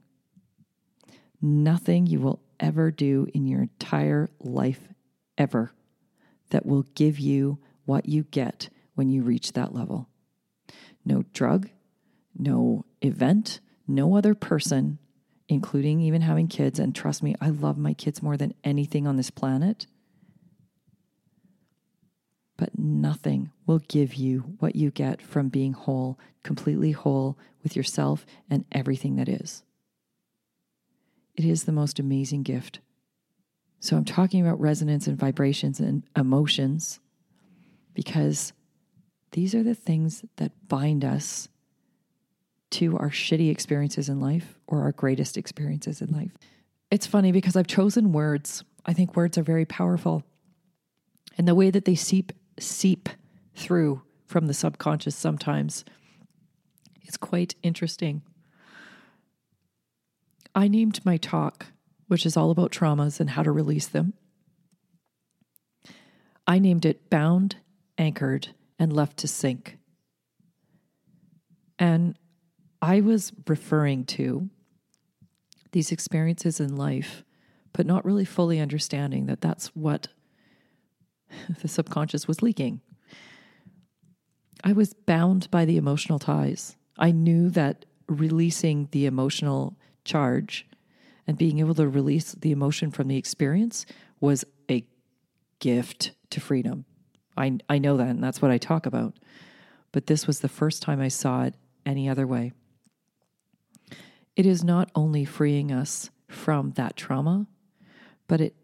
nothing 1.42 2.06
you 2.06 2.20
will 2.20 2.42
ever 2.60 2.92
do 2.92 3.26
in 3.34 3.48
your 3.48 3.64
entire 3.64 4.30
life 4.40 4.90
ever 5.38 5.72
that 6.50 6.66
will 6.66 6.86
give 6.94 7.20
you 7.20 7.58
what 7.86 8.08
you 8.08 8.24
get 8.24 8.70
when 8.96 9.10
you 9.10 9.24
reach 9.24 9.54
that 9.54 9.74
level. 9.74 10.08
No 11.08 11.24
drug, 11.32 11.70
no 12.38 12.84
event, 13.02 13.62
no 13.88 14.18
other 14.18 14.36
person, 14.36 15.00
including 15.48 16.02
even 16.02 16.22
having 16.22 16.50
kids. 16.50 16.80
And 16.80 16.94
trust 16.94 17.24
me, 17.24 17.34
I 17.40 17.50
love 17.50 17.78
my 17.78 17.94
kids 17.94 18.22
more 18.22 18.36
than 18.36 18.54
anything 18.66 19.08
on 19.08 19.16
this 19.16 19.30
planet. 19.30 19.88
But 22.58 22.78
nothing 22.78 23.52
will 23.66 23.80
give 23.80 24.16
you 24.16 24.56
what 24.60 24.76
you 24.76 24.92
get 24.92 25.22
from 25.22 25.48
being 25.48 25.72
whole, 25.72 26.20
completely 26.44 26.92
whole 26.92 27.38
with 27.64 27.78
yourself 27.78 28.26
and 28.50 28.66
everything 28.74 29.16
that 29.16 29.30
is. 29.30 29.64
It 31.36 31.46
is 31.46 31.64
the 31.64 31.72
most 31.72 32.00
amazing 32.00 32.44
gift. 32.44 32.82
So 33.80 33.96
I'm 33.96 34.04
talking 34.04 34.46
about 34.46 34.60
resonance 34.60 35.08
and 35.08 35.18
vibrations 35.18 35.80
and 35.80 36.04
emotions 36.18 37.00
because 37.94 38.52
these 39.32 39.54
are 39.54 39.64
the 39.64 39.76
things 39.76 40.24
that 40.38 40.52
bind 40.68 41.04
us 41.04 41.48
to 42.70 42.98
our 42.98 43.10
shitty 43.10 43.50
experiences 43.50 44.10
in 44.10 44.20
life 44.20 44.60
or 44.68 44.82
our 44.82 44.92
greatest 44.92 45.38
experiences 45.38 46.02
in 46.02 46.12
life. 46.12 46.32
It's 46.92 47.08
funny 47.08 47.32
because 47.32 47.56
I've 47.56 47.68
chosen 47.68 48.12
words. 48.12 48.64
I 48.86 48.94
think 48.94 49.16
words 49.16 49.38
are 49.38 49.44
very 49.44 49.66
powerful. 49.66 50.24
And 51.38 51.48
the 51.48 51.56
way 51.56 51.70
that 51.70 51.86
they 51.86 51.96
seep 51.96 52.34
seep 52.60 53.10
through 53.56 54.02
from 54.26 54.48
the 54.48 54.54
subconscious 54.54 55.16
sometimes 55.16 55.86
is 57.06 57.18
quite 57.18 57.56
interesting. 57.62 58.24
I 60.56 60.68
named 60.68 61.06
my 61.06 61.18
talk, 61.18 61.68
which 62.08 62.26
is 62.26 62.36
all 62.36 62.50
about 62.50 62.72
traumas 62.72 63.20
and 63.20 63.32
how 63.32 63.44
to 63.44 63.52
release 63.52 63.88
them. 63.88 64.14
I 66.48 66.60
named 66.60 66.86
it 66.86 67.10
Bound, 67.10 67.58
Anchored, 67.98 68.50
and 68.80 68.94
Left 68.94 69.18
to 69.18 69.28
Sink. 69.28 69.78
And 71.80 72.18
I 72.82 73.02
was 73.02 73.32
referring 73.48 74.06
to 74.06 74.50
these 75.72 75.92
experiences 75.92 76.60
in 76.60 76.76
life, 76.76 77.24
but 77.74 77.86
not 77.86 78.06
really 78.06 78.26
fully 78.26 78.60
understanding 78.60 79.26
that 79.28 79.42
that's 79.42 79.68
what 79.76 80.08
the 81.62 81.68
subconscious 81.68 82.28
was 82.28 82.42
leaking. 82.42 82.82
I 84.64 84.74
was 84.74 84.94
bound 84.94 85.50
by 85.52 85.66
the 85.66 85.78
emotional 85.78 86.20
ties. 86.20 86.76
I 86.98 87.12
knew 87.12 87.50
that 87.52 87.86
releasing 88.08 88.88
the 88.92 89.06
emotional 89.06 89.78
charge 90.04 90.66
and 91.28 91.38
being 91.38 91.60
able 91.60 91.76
to 91.76 91.88
release 91.88 92.32
the 92.34 92.52
emotion 92.52 92.90
from 92.90 93.08
the 93.08 93.18
experience 93.18 93.86
was 94.20 94.46
a 94.70 94.86
gift 95.60 96.12
to 96.32 96.40
freedom. 96.40 96.86
I, 97.38 97.58
I 97.70 97.78
know 97.78 97.98
that, 97.98 98.08
and 98.08 98.24
that's 98.24 98.42
what 98.42 98.52
I 98.52 98.58
talk 98.58 98.86
about. 98.86 99.16
But 99.92 100.08
this 100.08 100.28
was 100.28 100.40
the 100.40 100.50
first 100.50 100.82
time 100.82 101.00
I 101.00 101.08
saw 101.08 101.44
it 101.44 101.56
any 101.86 102.10
other 102.10 102.28
way. 102.28 102.54
It 104.36 104.46
is 104.46 104.64
not 104.64 104.92
only 104.96 105.26
freeing 105.26 105.72
us 105.72 106.10
from 106.28 106.72
that 106.72 106.96
trauma, 106.96 107.48
but 108.28 108.42
it 108.42 108.56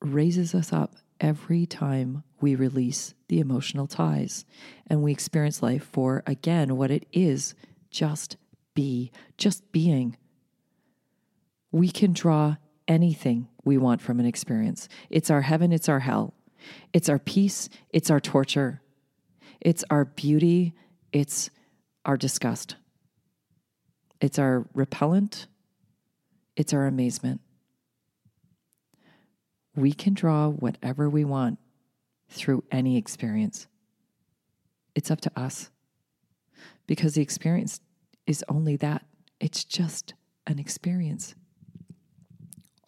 raises 0.00 0.54
us 0.54 0.72
up 0.72 0.96
every 1.20 1.66
time 1.66 2.22
we 2.40 2.54
release 2.54 3.14
the 3.28 3.40
emotional 3.40 3.86
ties 3.86 4.44
and 4.86 5.02
we 5.02 5.10
experience 5.10 5.62
life 5.62 5.88
for, 5.90 6.22
again, 6.26 6.76
what 6.76 6.90
it 6.90 7.06
is 7.12 7.54
just 7.90 8.36
be, 8.74 9.10
just 9.36 9.72
being 9.72 10.16
we 11.70 11.90
can 11.90 12.12
draw 12.12 12.56
anything 12.86 13.48
we 13.64 13.76
want 13.76 14.00
from 14.00 14.20
an 14.20 14.26
experience. 14.26 14.88
It's 15.10 15.30
our 15.30 15.42
heaven, 15.42 15.72
it's 15.72 15.88
our 15.88 16.00
hell. 16.00 16.34
It's 16.92 17.08
our 17.08 17.18
peace, 17.18 17.68
it's 17.90 18.10
our 18.10 18.20
torture. 18.20 18.80
It's 19.60 19.84
our 19.90 20.04
beauty, 20.04 20.74
it's 21.12 21.50
our 22.04 22.16
disgust. 22.16 22.76
It's 24.20 24.38
our 24.38 24.66
repellent, 24.74 25.46
it's 26.56 26.72
our 26.72 26.86
amazement. 26.86 27.40
We 29.74 29.92
can 29.92 30.14
draw 30.14 30.48
whatever 30.48 31.08
we 31.08 31.24
want 31.24 31.58
through 32.28 32.64
any 32.70 32.96
experience. 32.96 33.66
It's 34.94 35.10
up 35.10 35.20
to 35.22 35.32
us 35.36 35.70
because 36.86 37.14
the 37.14 37.22
experience 37.22 37.80
is 38.26 38.44
only 38.48 38.76
that. 38.76 39.04
It's 39.40 39.64
just 39.64 40.14
an 40.46 40.58
experience 40.58 41.36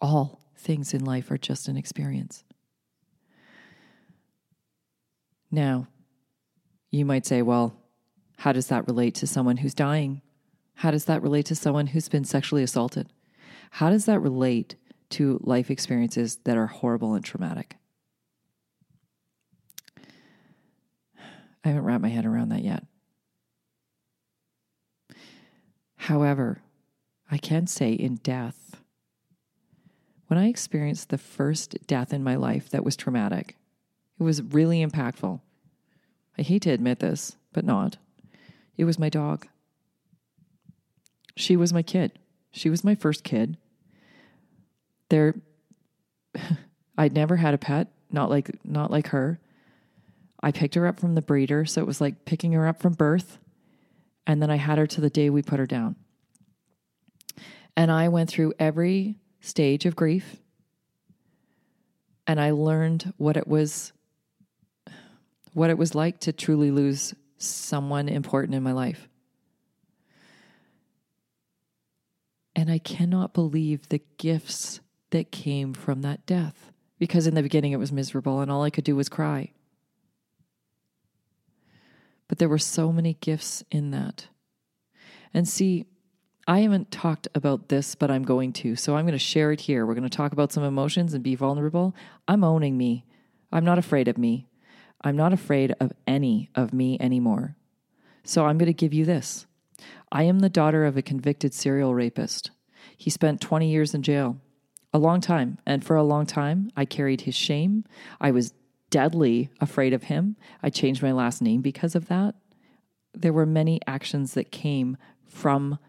all 0.01 0.41
things 0.57 0.93
in 0.93 1.05
life 1.05 1.31
are 1.31 1.37
just 1.37 1.67
an 1.67 1.77
experience. 1.77 2.43
Now, 5.51 5.87
you 6.89 7.05
might 7.05 7.25
say, 7.25 7.41
well, 7.41 7.75
how 8.37 8.51
does 8.51 8.67
that 8.67 8.87
relate 8.87 9.15
to 9.15 9.27
someone 9.27 9.57
who's 9.57 9.73
dying? 9.73 10.21
How 10.75 10.91
does 10.91 11.05
that 11.05 11.21
relate 11.21 11.45
to 11.47 11.55
someone 11.55 11.87
who's 11.87 12.09
been 12.09 12.23
sexually 12.23 12.63
assaulted? 12.63 13.11
How 13.71 13.89
does 13.89 14.05
that 14.05 14.19
relate 14.19 14.75
to 15.11 15.39
life 15.43 15.69
experiences 15.69 16.37
that 16.45 16.57
are 16.57 16.67
horrible 16.67 17.13
and 17.13 17.23
traumatic. 17.23 17.75
I 21.63 21.69
haven't 21.69 21.83
wrapped 21.83 22.01
my 22.01 22.09
head 22.09 22.25
around 22.25 22.49
that 22.49 22.63
yet. 22.63 22.83
However, 25.97 26.63
I 27.29 27.37
can 27.37 27.67
say 27.67 27.93
in 27.93 28.15
death, 28.15 28.81
when 30.27 30.39
I 30.39 30.47
experienced 30.47 31.09
the 31.09 31.17
first 31.17 31.75
death 31.85 32.11
in 32.13 32.23
my 32.23 32.35
life 32.35 32.69
that 32.69 32.83
was 32.83 32.95
traumatic, 32.95 33.57
it 34.21 34.23
was 34.23 34.43
really 34.43 34.85
impactful. 34.85 35.41
I 36.37 36.41
hate 36.43 36.61
to 36.61 36.69
admit 36.69 36.99
this, 36.99 37.37
but 37.53 37.65
not. 37.65 37.97
It 38.77 38.83
was 38.83 38.99
my 38.99 39.09
dog. 39.09 39.47
She 41.35 41.57
was 41.57 41.73
my 41.73 41.81
kid. 41.81 42.19
She 42.51 42.69
was 42.69 42.83
my 42.83 42.93
first 42.93 43.23
kid. 43.23 43.57
There 45.09 45.33
I'd 46.99 47.13
never 47.13 47.37
had 47.37 47.55
a 47.55 47.57
pet, 47.57 47.87
not 48.11 48.29
like 48.29 48.63
not 48.63 48.91
like 48.91 49.07
her. 49.07 49.39
I 50.43 50.51
picked 50.51 50.75
her 50.75 50.85
up 50.85 50.99
from 50.99 51.15
the 51.15 51.23
breeder, 51.23 51.65
so 51.65 51.81
it 51.81 51.87
was 51.87 51.99
like 51.99 52.23
picking 52.23 52.51
her 52.51 52.67
up 52.67 52.79
from 52.79 52.93
birth. 52.93 53.39
And 54.27 54.39
then 54.39 54.51
I 54.51 54.57
had 54.57 54.77
her 54.77 54.85
to 54.85 55.01
the 55.01 55.09
day 55.09 55.31
we 55.31 55.41
put 55.41 55.57
her 55.57 55.65
down. 55.65 55.95
And 57.75 57.91
I 57.91 58.09
went 58.09 58.29
through 58.29 58.53
every 58.59 59.15
stage 59.39 59.87
of 59.87 59.95
grief. 59.95 60.35
And 62.27 62.39
I 62.39 62.51
learned 62.51 63.15
what 63.17 63.35
it 63.35 63.47
was 63.47 63.93
what 65.53 65.69
it 65.69 65.77
was 65.77 65.95
like 65.95 66.19
to 66.21 66.33
truly 66.33 66.71
lose 66.71 67.13
someone 67.37 68.07
important 68.07 68.55
in 68.55 68.63
my 68.63 68.71
life. 68.71 69.07
And 72.55 72.69
I 72.69 72.77
cannot 72.77 73.33
believe 73.33 73.87
the 73.87 74.01
gifts 74.17 74.81
that 75.11 75.31
came 75.31 75.73
from 75.73 76.01
that 76.01 76.25
death 76.25 76.71
because 76.99 77.25
in 77.25 77.33
the 77.33 77.43
beginning 77.43 77.71
it 77.71 77.79
was 77.79 77.91
miserable 77.91 78.41
and 78.41 78.51
all 78.51 78.63
I 78.63 78.69
could 78.69 78.83
do 78.83 78.95
was 78.95 79.09
cry. 79.09 79.51
But 82.27 82.37
there 82.37 82.49
were 82.49 82.59
so 82.59 82.91
many 82.91 83.15
gifts 83.15 83.63
in 83.71 83.91
that. 83.91 84.27
And 85.33 85.47
see, 85.47 85.85
I 86.47 86.59
haven't 86.59 86.91
talked 86.91 87.27
about 87.33 87.69
this, 87.69 87.95
but 87.95 88.11
I'm 88.11 88.23
going 88.23 88.53
to. 88.53 88.75
So 88.75 88.95
I'm 88.95 89.05
going 89.05 89.13
to 89.13 89.19
share 89.19 89.51
it 89.51 89.61
here. 89.61 89.85
We're 89.85 89.95
going 89.95 90.09
to 90.09 90.15
talk 90.15 90.31
about 90.31 90.51
some 90.51 90.63
emotions 90.63 91.13
and 91.13 91.23
be 91.23 91.35
vulnerable. 91.35 91.95
I'm 92.27 92.43
owning 92.43 92.77
me. 92.77 93.05
I'm 93.51 93.65
not 93.65 93.77
afraid 93.77 94.07
of 94.07 94.17
me. 94.17 94.47
I'm 95.01 95.15
not 95.15 95.33
afraid 95.33 95.73
of 95.79 95.93
any 96.05 96.49
of 96.55 96.73
me 96.73 96.97
anymore. 96.99 97.55
So 98.23 98.45
I'm 98.45 98.57
going 98.57 98.67
to 98.67 98.73
give 98.73 98.93
you 98.93 99.05
this. 99.05 99.45
I 100.11 100.23
am 100.23 100.39
the 100.39 100.49
daughter 100.49 100.85
of 100.85 100.95
a 100.95 101.01
convicted 101.01 101.53
serial 101.53 101.95
rapist. 101.95 102.51
He 102.95 103.09
spent 103.09 103.41
20 103.41 103.69
years 103.69 103.93
in 103.93 104.03
jail, 104.03 104.37
a 104.93 104.99
long 104.99 105.21
time. 105.21 105.57
And 105.65 105.83
for 105.83 105.95
a 105.95 106.03
long 106.03 106.25
time, 106.25 106.71
I 106.75 106.85
carried 106.85 107.21
his 107.21 107.35
shame. 107.35 107.83
I 108.19 108.31
was 108.31 108.53
deadly 108.89 109.49
afraid 109.59 109.93
of 109.93 110.03
him. 110.03 110.35
I 110.61 110.69
changed 110.69 111.01
my 111.01 111.11
last 111.11 111.41
name 111.41 111.61
because 111.61 111.95
of 111.95 112.07
that. 112.07 112.35
There 113.13 113.33
were 113.33 113.45
many 113.45 113.79
actions 113.87 114.35
that 114.35 114.51
came 114.51 114.97
from 115.25 115.79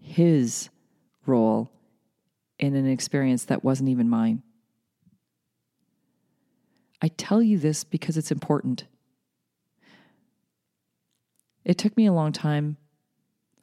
his 0.00 0.68
role 1.24 1.70
in 2.58 2.74
an 2.74 2.86
experience 2.86 3.44
that 3.44 3.64
wasn't 3.64 3.88
even 3.88 4.08
mine. 4.08 4.42
I 7.02 7.08
tell 7.08 7.42
you 7.42 7.58
this 7.58 7.82
because 7.82 8.16
it's 8.16 8.30
important. 8.30 8.84
It 11.64 11.76
took 11.76 11.96
me 11.96 12.06
a 12.06 12.12
long 12.12 12.30
time. 12.32 12.76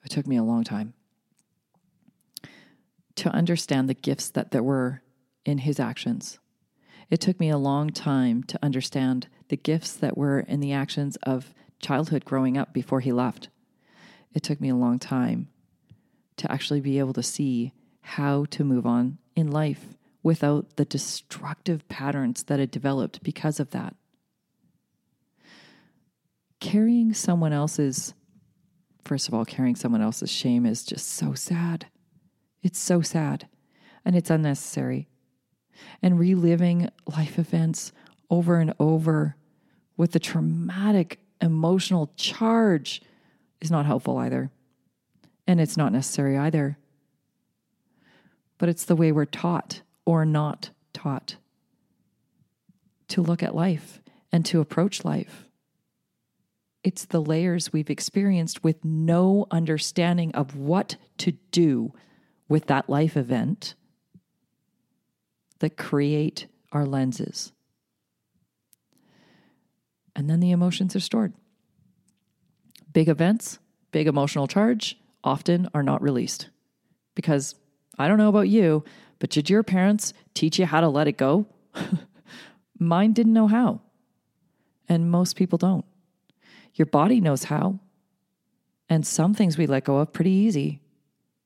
It 0.03 0.11
took 0.11 0.27
me 0.27 0.35
a 0.35 0.43
long 0.43 0.65
time 0.65 0.93
to 3.15 3.29
understand 3.29 3.87
the 3.87 3.93
gifts 3.93 4.29
that 4.29 4.51
there 4.51 4.63
were 4.63 5.01
in 5.45 5.59
his 5.59 5.79
actions. 5.79 6.39
It 7.09 7.21
took 7.21 7.39
me 7.39 7.49
a 7.49 7.57
long 7.57 7.89
time 7.89 8.43
to 8.43 8.59
understand 8.61 9.27
the 9.47 9.57
gifts 9.57 9.93
that 9.93 10.17
were 10.17 10.41
in 10.41 10.59
the 10.59 10.73
actions 10.73 11.15
of 11.23 11.53
childhood 11.79 12.25
growing 12.25 12.57
up 12.57 12.73
before 12.73 12.99
he 12.99 13.11
left. 13.11 13.49
It 14.33 14.43
took 14.43 14.59
me 14.61 14.69
a 14.69 14.75
long 14.75 14.99
time 14.99 15.47
to 16.37 16.51
actually 16.51 16.81
be 16.81 16.99
able 16.99 17.13
to 17.13 17.23
see 17.23 17.73
how 18.01 18.45
to 18.51 18.63
move 18.63 18.85
on 18.85 19.17
in 19.35 19.49
life 19.49 19.97
without 20.21 20.75
the 20.75 20.85
destructive 20.85 21.87
patterns 21.87 22.43
that 22.43 22.59
had 22.59 22.71
developed 22.71 23.23
because 23.23 23.59
of 23.59 23.71
that. 23.71 23.95
Carrying 26.59 27.13
someone 27.13 27.53
else's, 27.53 28.13
first 29.03 29.27
of 29.27 29.33
all, 29.33 29.45
carrying 29.45 29.75
someone 29.75 30.01
else's 30.01 30.29
shame 30.29 30.65
is 30.65 30.83
just 30.83 31.07
so 31.07 31.33
sad. 31.33 31.87
It's 32.61 32.79
so 32.79 33.01
sad 33.01 33.47
and 34.03 34.15
it's 34.15 34.29
unnecessary. 34.29 35.07
And 36.01 36.19
reliving 36.19 36.89
life 37.07 37.39
events 37.39 37.93
over 38.29 38.59
and 38.59 38.73
over 38.79 39.37
with 39.95 40.11
the 40.11 40.19
traumatic 40.19 41.19
emotional 41.41 42.11
charge 42.17 43.01
is 43.61 43.71
not 43.71 43.85
helpful 43.85 44.17
either. 44.17 44.51
And 45.47 45.61
it's 45.61 45.77
not 45.77 45.93
necessary 45.93 46.37
either. 46.37 46.77
But 48.57 48.67
it's 48.67 48.83
the 48.83 48.95
way 48.95 49.13
we're 49.13 49.23
taught 49.23 49.81
or 50.09 50.25
not 50.25 50.71
taught 50.91 51.35
to 53.07 53.21
look 53.21 53.43
at 53.43 53.53
life 53.53 54.01
and 54.31 54.43
to 54.43 54.59
approach 54.59 55.05
life. 55.05 55.47
It's 56.83 57.05
the 57.05 57.21
layers 57.21 57.71
we've 57.71 57.91
experienced 57.91 58.63
with 58.63 58.83
no 58.83 59.45
understanding 59.51 60.33
of 60.33 60.55
what 60.55 60.95
to 61.19 61.33
do 61.51 61.93
with 62.47 62.65
that 62.65 62.89
life 62.89 63.15
event 63.15 63.75
that 65.59 65.77
create 65.77 66.47
our 66.71 66.87
lenses. 66.87 67.51
And 70.15 70.27
then 70.27 70.39
the 70.39 70.49
emotions 70.49 70.95
are 70.95 70.99
stored. 70.99 71.33
Big 72.91 73.09
events, 73.09 73.59
big 73.91 74.07
emotional 74.07 74.47
charge 74.47 74.97
often 75.23 75.69
are 75.75 75.83
not 75.83 76.01
released 76.01 76.49
because 77.13 77.53
I 77.99 78.07
don't 78.07 78.17
know 78.17 78.29
about 78.29 78.49
you, 78.49 78.83
but 79.19 79.29
did 79.29 79.49
your 79.49 79.63
parents 79.63 80.13
teach 80.33 80.57
you 80.57 80.65
how 80.65 80.81
to 80.81 80.87
let 80.87 81.07
it 81.07 81.17
go? 81.17 81.45
Mine 82.79 83.13
didn't 83.13 83.33
know 83.33 83.47
how. 83.47 83.81
And 84.87 85.11
most 85.11 85.35
people 85.35 85.57
don't. 85.57 85.85
Your 86.73 86.85
body 86.85 87.19
knows 87.19 87.45
how. 87.45 87.79
And 88.89 89.05
some 89.05 89.33
things 89.33 89.57
we 89.57 89.67
let 89.67 89.83
go 89.83 89.97
of 89.97 90.13
pretty 90.13 90.31
easy. 90.31 90.81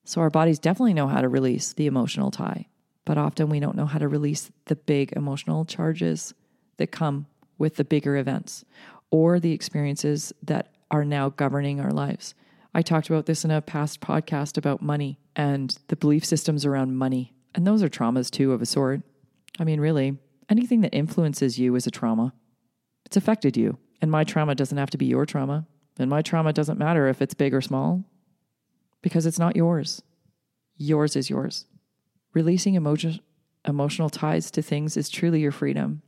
So 0.04 0.20
our 0.20 0.30
bodies 0.30 0.58
definitely 0.58 0.94
know 0.94 1.08
how 1.08 1.20
to 1.20 1.28
release 1.28 1.72
the 1.72 1.86
emotional 1.86 2.30
tie. 2.30 2.68
But 3.04 3.18
often 3.18 3.50
we 3.50 3.60
don't 3.60 3.76
know 3.76 3.86
how 3.86 3.98
to 3.98 4.08
release 4.08 4.50
the 4.66 4.76
big 4.76 5.12
emotional 5.12 5.64
charges 5.64 6.32
that 6.78 6.86
come 6.86 7.26
with 7.58 7.76
the 7.76 7.84
bigger 7.84 8.16
events 8.16 8.64
or 9.10 9.38
the 9.38 9.52
experiences 9.52 10.32
that 10.42 10.74
are 10.90 11.04
now 11.04 11.28
governing 11.30 11.80
our 11.80 11.90
lives. 11.90 12.34
I 12.72 12.82
talked 12.82 13.08
about 13.08 13.26
this 13.26 13.44
in 13.44 13.50
a 13.50 13.60
past 13.60 14.00
podcast 14.00 14.56
about 14.56 14.80
money 14.80 15.18
and 15.36 15.76
the 15.88 15.96
belief 15.96 16.24
systems 16.24 16.64
around 16.64 16.96
money 16.96 17.34
and 17.54 17.66
those 17.66 17.82
are 17.82 17.88
traumas 17.88 18.30
too, 18.30 18.52
of 18.52 18.60
a 18.60 18.66
sort. 18.66 19.02
I 19.58 19.64
mean, 19.64 19.80
really, 19.80 20.18
anything 20.48 20.80
that 20.80 20.94
influences 20.94 21.58
you 21.58 21.74
is 21.76 21.86
a 21.86 21.90
trauma. 21.90 22.34
It's 23.06 23.16
affected 23.16 23.56
you. 23.56 23.78
And 24.00 24.10
my 24.10 24.24
trauma 24.24 24.54
doesn't 24.54 24.76
have 24.76 24.90
to 24.90 24.98
be 24.98 25.06
your 25.06 25.24
trauma. 25.24 25.66
And 25.98 26.10
my 26.10 26.22
trauma 26.22 26.52
doesn't 26.52 26.78
matter 26.78 27.06
if 27.08 27.22
it's 27.22 27.34
big 27.34 27.54
or 27.54 27.60
small 27.60 28.04
because 29.02 29.26
it's 29.26 29.38
not 29.38 29.56
yours. 29.56 30.02
Yours 30.76 31.14
is 31.14 31.30
yours. 31.30 31.66
Releasing 32.32 32.74
emotion, 32.74 33.20
emotional 33.66 34.10
ties 34.10 34.50
to 34.50 34.62
things 34.62 34.96
is 34.96 35.08
truly 35.08 35.40
your 35.40 35.52
freedom. 35.52 36.02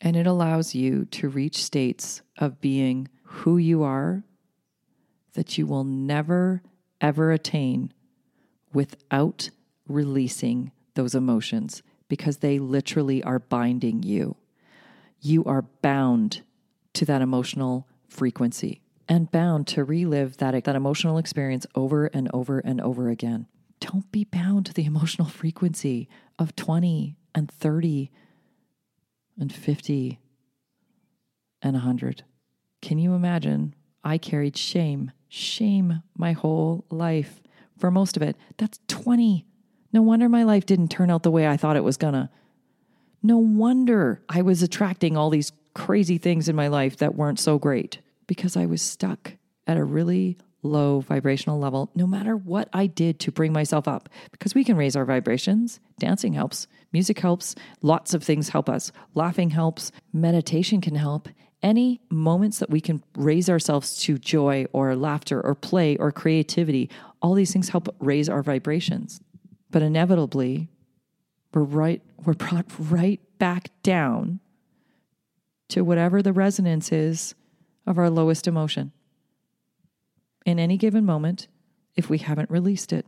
And 0.00 0.16
it 0.16 0.26
allows 0.26 0.74
you 0.74 1.06
to 1.06 1.28
reach 1.28 1.64
states 1.64 2.22
of 2.36 2.60
being 2.60 3.08
who 3.24 3.56
you 3.56 3.82
are 3.82 4.22
that 5.32 5.56
you 5.56 5.66
will 5.66 5.84
never, 5.84 6.62
ever 7.00 7.32
attain 7.32 7.92
without 8.72 9.50
releasing 9.86 10.72
those 10.94 11.14
emotions 11.14 11.82
because 12.08 12.38
they 12.38 12.58
literally 12.58 13.22
are 13.22 13.38
binding 13.38 14.02
you. 14.02 14.36
You 15.20 15.44
are 15.44 15.62
bound 15.82 16.42
to 16.94 17.04
that 17.04 17.22
emotional 17.22 17.86
frequency 18.08 18.80
and 19.08 19.30
bound 19.30 19.66
to 19.68 19.84
relive 19.84 20.36
that, 20.38 20.64
that 20.64 20.76
emotional 20.76 21.18
experience 21.18 21.66
over 21.74 22.06
and 22.06 22.30
over 22.32 22.58
and 22.58 22.80
over 22.80 23.08
again. 23.08 23.46
Don't 23.80 24.10
be 24.10 24.24
bound 24.24 24.66
to 24.66 24.74
the 24.74 24.84
emotional 24.84 25.28
frequency 25.28 26.08
of 26.38 26.56
20 26.56 27.16
and 27.34 27.50
30 27.50 28.10
and 29.38 29.52
50 29.52 30.18
and 31.62 31.74
100. 31.74 32.24
Can 32.82 32.98
you 32.98 33.14
imagine? 33.14 33.74
I 34.04 34.18
carried 34.18 34.56
shame, 34.56 35.12
shame 35.28 36.02
my 36.16 36.32
whole 36.32 36.84
life 36.90 37.40
for 37.78 37.90
most 37.90 38.16
of 38.16 38.22
it. 38.22 38.36
That's 38.56 38.80
20. 38.88 39.46
No 39.92 40.02
wonder 40.02 40.28
my 40.28 40.42
life 40.42 40.66
didn't 40.66 40.88
turn 40.88 41.10
out 41.10 41.22
the 41.22 41.30
way 41.30 41.46
I 41.46 41.56
thought 41.56 41.76
it 41.76 41.84
was 41.84 41.96
gonna. 41.96 42.30
No 43.22 43.38
wonder 43.38 44.22
I 44.28 44.42
was 44.42 44.62
attracting 44.62 45.16
all 45.16 45.30
these 45.30 45.52
crazy 45.74 46.18
things 46.18 46.48
in 46.48 46.56
my 46.56 46.68
life 46.68 46.98
that 46.98 47.14
weren't 47.14 47.40
so 47.40 47.58
great 47.58 48.00
because 48.26 48.56
I 48.56 48.66
was 48.66 48.82
stuck 48.82 49.34
at 49.66 49.76
a 49.76 49.84
really 49.84 50.38
low 50.62 51.00
vibrational 51.00 51.58
level, 51.58 51.90
no 51.94 52.06
matter 52.06 52.36
what 52.36 52.68
I 52.72 52.86
did 52.86 53.20
to 53.20 53.32
bring 53.32 53.52
myself 53.52 53.86
up, 53.86 54.08
because 54.32 54.54
we 54.54 54.64
can 54.64 54.76
raise 54.76 54.96
our 54.96 55.04
vibrations. 55.04 55.80
Dancing 55.98 56.32
helps, 56.32 56.66
music 56.92 57.20
helps, 57.20 57.54
lots 57.80 58.14
of 58.14 58.22
things 58.22 58.48
help 58.48 58.68
us. 58.68 58.92
Laughing 59.14 59.50
helps, 59.50 59.92
meditation 60.12 60.80
can 60.80 60.96
help. 60.96 61.28
Any 61.62 62.00
moments 62.08 62.60
that 62.60 62.70
we 62.70 62.80
can 62.80 63.02
raise 63.16 63.50
ourselves 63.50 63.98
to 64.02 64.16
joy 64.18 64.66
or 64.72 64.94
laughter 64.94 65.40
or 65.40 65.54
play 65.54 65.96
or 65.96 66.12
creativity, 66.12 66.88
all 67.20 67.34
these 67.34 67.52
things 67.52 67.70
help 67.70 67.94
raise 67.98 68.28
our 68.28 68.42
vibrations. 68.42 69.20
But 69.70 69.82
inevitably, 69.82 70.68
we're 71.52 71.62
right 71.62 72.02
we're 72.24 72.34
brought 72.34 72.66
right 72.78 73.20
back 73.38 73.70
down 73.82 74.40
to 75.68 75.82
whatever 75.82 76.22
the 76.22 76.32
resonance 76.32 76.92
is 76.92 77.34
of 77.86 77.98
our 77.98 78.10
lowest 78.10 78.46
emotion 78.46 78.92
in 80.44 80.58
any 80.58 80.76
given 80.76 81.04
moment 81.04 81.48
if 81.96 82.08
we 82.08 82.18
haven't 82.18 82.50
released 82.50 82.92
it. 82.92 83.06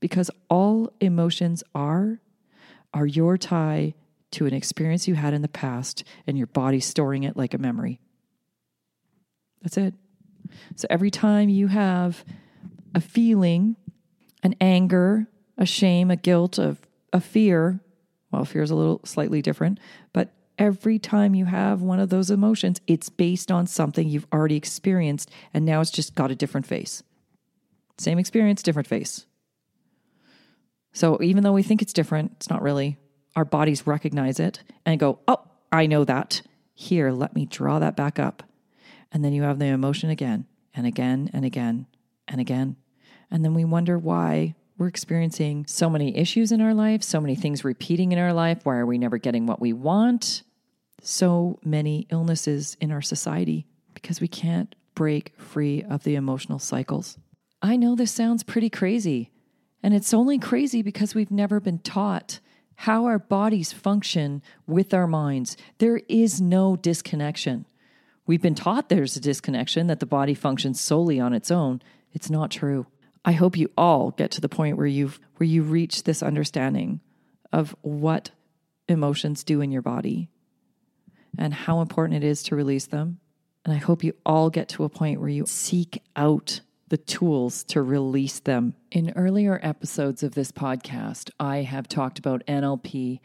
Because 0.00 0.30
all 0.50 0.92
emotions 1.00 1.62
are 1.74 2.20
are 2.92 3.06
your 3.06 3.36
tie 3.36 3.94
to 4.34 4.46
an 4.46 4.54
experience 4.54 5.08
you 5.08 5.14
had 5.14 5.34
in 5.34 5.42
the 5.42 5.48
past 5.48 6.04
and 6.26 6.36
your 6.36 6.46
body 6.46 6.80
storing 6.80 7.22
it 7.24 7.36
like 7.36 7.54
a 7.54 7.58
memory. 7.58 8.00
That's 9.62 9.76
it. 9.76 9.94
So 10.76 10.86
every 10.90 11.10
time 11.10 11.48
you 11.48 11.68
have 11.68 12.24
a 12.94 13.00
feeling, 13.00 13.76
an 14.42 14.54
anger, 14.60 15.26
a 15.56 15.66
shame, 15.66 16.10
a 16.10 16.16
guilt, 16.16 16.58
a, 16.58 16.76
a 17.12 17.20
fear, 17.20 17.80
well, 18.30 18.44
fear 18.44 18.62
is 18.62 18.70
a 18.70 18.74
little 18.74 19.00
slightly 19.04 19.40
different, 19.40 19.78
but 20.12 20.32
every 20.58 20.98
time 20.98 21.34
you 21.34 21.46
have 21.46 21.82
one 21.82 21.98
of 21.98 22.10
those 22.10 22.30
emotions, 22.30 22.80
it's 22.86 23.08
based 23.08 23.50
on 23.50 23.66
something 23.66 24.08
you've 24.08 24.26
already 24.32 24.56
experienced, 24.56 25.30
and 25.52 25.64
now 25.64 25.80
it's 25.80 25.90
just 25.90 26.14
got 26.14 26.30
a 26.30 26.36
different 26.36 26.66
face. 26.66 27.02
Same 27.98 28.18
experience, 28.18 28.62
different 28.62 28.88
face. 28.88 29.26
So 30.92 31.20
even 31.22 31.42
though 31.42 31.52
we 31.52 31.62
think 31.62 31.82
it's 31.82 31.92
different, 31.92 32.32
it's 32.36 32.50
not 32.50 32.62
really. 32.62 32.98
Our 33.36 33.44
bodies 33.44 33.86
recognize 33.86 34.38
it 34.38 34.62
and 34.86 35.00
go, 35.00 35.18
oh, 35.26 35.42
I 35.72 35.86
know 35.86 36.04
that. 36.04 36.42
Here, 36.74 37.10
let 37.10 37.34
me 37.34 37.46
draw 37.46 37.78
that 37.78 37.96
back 37.96 38.18
up. 38.18 38.42
And 39.12 39.24
then 39.24 39.32
you 39.32 39.42
have 39.42 39.58
the 39.58 39.66
emotion 39.66 40.10
again 40.10 40.46
and 40.74 40.86
again 40.86 41.30
and 41.32 41.44
again 41.44 41.86
and 42.28 42.40
again. 42.40 42.76
And 43.30 43.44
then 43.44 43.54
we 43.54 43.64
wonder 43.64 43.98
why 43.98 44.54
we're 44.76 44.88
experiencing 44.88 45.66
so 45.66 45.88
many 45.88 46.16
issues 46.16 46.50
in 46.50 46.60
our 46.60 46.74
life, 46.74 47.02
so 47.02 47.20
many 47.20 47.36
things 47.36 47.64
repeating 47.64 48.12
in 48.12 48.18
our 48.18 48.32
life. 48.32 48.60
Why 48.64 48.76
are 48.76 48.86
we 48.86 48.98
never 48.98 49.18
getting 49.18 49.46
what 49.46 49.60
we 49.60 49.72
want? 49.72 50.42
So 51.00 51.58
many 51.64 52.06
illnesses 52.10 52.76
in 52.80 52.90
our 52.90 53.02
society 53.02 53.66
because 53.94 54.20
we 54.20 54.28
can't 54.28 54.74
break 54.94 55.32
free 55.38 55.82
of 55.82 56.02
the 56.04 56.16
emotional 56.16 56.58
cycles. 56.58 57.18
I 57.62 57.76
know 57.76 57.94
this 57.94 58.12
sounds 58.12 58.42
pretty 58.42 58.68
crazy, 58.68 59.30
and 59.82 59.94
it's 59.94 60.14
only 60.14 60.38
crazy 60.38 60.82
because 60.82 61.14
we've 61.14 61.30
never 61.30 61.60
been 61.60 61.78
taught 61.78 62.40
how 62.76 63.06
our 63.06 63.18
bodies 63.18 63.72
function 63.72 64.42
with 64.66 64.92
our 64.92 65.06
minds. 65.06 65.56
There 65.78 66.00
is 66.08 66.40
no 66.40 66.76
disconnection. 66.76 67.66
We've 68.26 68.42
been 68.42 68.54
taught 68.54 68.88
there's 68.88 69.16
a 69.16 69.20
disconnection, 69.20 69.86
that 69.88 70.00
the 70.00 70.06
body 70.06 70.34
functions 70.34 70.80
solely 70.80 71.20
on 71.20 71.34
its 71.34 71.50
own. 71.50 71.82
It's 72.12 72.30
not 72.30 72.50
true. 72.50 72.86
I 73.24 73.32
hope 73.32 73.56
you 73.56 73.70
all 73.76 74.10
get 74.10 74.30
to 74.32 74.40
the 74.40 74.48
point 74.48 74.76
where 74.76 74.86
you've 74.86 75.18
where 75.36 75.46
you 75.46 75.62
reach 75.62 76.04
this 76.04 76.22
understanding 76.22 77.00
of 77.52 77.74
what 77.82 78.30
emotions 78.88 79.44
do 79.44 79.60
in 79.60 79.70
your 79.70 79.82
body 79.82 80.28
and 81.38 81.52
how 81.52 81.80
important 81.80 82.22
it 82.22 82.26
is 82.26 82.42
to 82.44 82.56
release 82.56 82.86
them. 82.86 83.18
And 83.64 83.72
I 83.72 83.78
hope 83.78 84.04
you 84.04 84.14
all 84.26 84.50
get 84.50 84.68
to 84.70 84.84
a 84.84 84.88
point 84.88 85.20
where 85.20 85.28
you 85.28 85.46
seek 85.46 86.02
out 86.14 86.60
the 86.94 86.98
tools 86.98 87.64
to 87.64 87.82
release 87.82 88.38
them. 88.38 88.72
In 88.92 89.12
earlier 89.16 89.58
episodes 89.64 90.22
of 90.22 90.36
this 90.36 90.52
podcast, 90.52 91.28
I 91.40 91.62
have 91.62 91.88
talked 91.88 92.20
about 92.20 92.46
NLP 92.46 93.18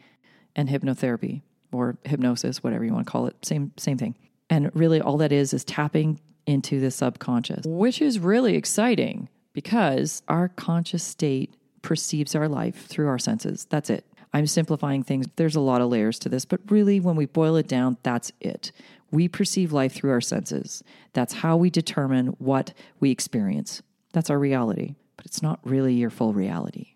and 0.56 0.68
hypnotherapy 0.68 1.42
or 1.70 1.96
hypnosis, 2.04 2.64
whatever 2.64 2.84
you 2.84 2.92
want 2.92 3.06
to 3.06 3.12
call 3.12 3.28
it. 3.28 3.36
Same 3.44 3.70
same 3.76 3.96
thing. 3.96 4.16
And 4.50 4.72
really 4.74 5.00
all 5.00 5.18
that 5.18 5.30
is 5.30 5.54
is 5.54 5.62
tapping 5.62 6.18
into 6.46 6.80
the 6.80 6.90
subconscious, 6.90 7.64
which 7.64 8.02
is 8.02 8.18
really 8.18 8.56
exciting 8.56 9.28
because 9.52 10.24
our 10.26 10.48
conscious 10.48 11.04
state 11.04 11.54
perceives 11.80 12.34
our 12.34 12.48
life 12.48 12.88
through 12.88 13.06
our 13.06 13.20
senses. 13.20 13.68
That's 13.70 13.88
it. 13.88 14.04
I'm 14.32 14.48
simplifying 14.48 15.04
things. 15.04 15.26
There's 15.36 15.54
a 15.54 15.60
lot 15.60 15.80
of 15.80 15.90
layers 15.90 16.18
to 16.20 16.28
this, 16.28 16.44
but 16.44 16.58
really, 16.70 16.98
when 16.98 17.14
we 17.14 17.26
boil 17.26 17.54
it 17.54 17.68
down, 17.68 17.98
that's 18.02 18.32
it. 18.40 18.72
We 19.10 19.28
perceive 19.28 19.72
life 19.72 19.92
through 19.92 20.10
our 20.10 20.20
senses. 20.20 20.82
That's 21.12 21.34
how 21.34 21.56
we 21.56 21.70
determine 21.70 22.28
what 22.38 22.72
we 23.00 23.10
experience. 23.10 23.82
That's 24.12 24.30
our 24.30 24.38
reality, 24.38 24.94
but 25.16 25.26
it's 25.26 25.42
not 25.42 25.60
really 25.64 25.94
your 25.94 26.10
full 26.10 26.32
reality. 26.32 26.94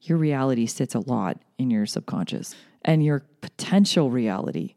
Your 0.00 0.18
reality 0.18 0.66
sits 0.66 0.94
a 0.94 1.00
lot 1.00 1.40
in 1.58 1.70
your 1.70 1.86
subconscious, 1.86 2.54
and 2.82 3.04
your 3.04 3.24
potential 3.40 4.10
reality 4.10 4.74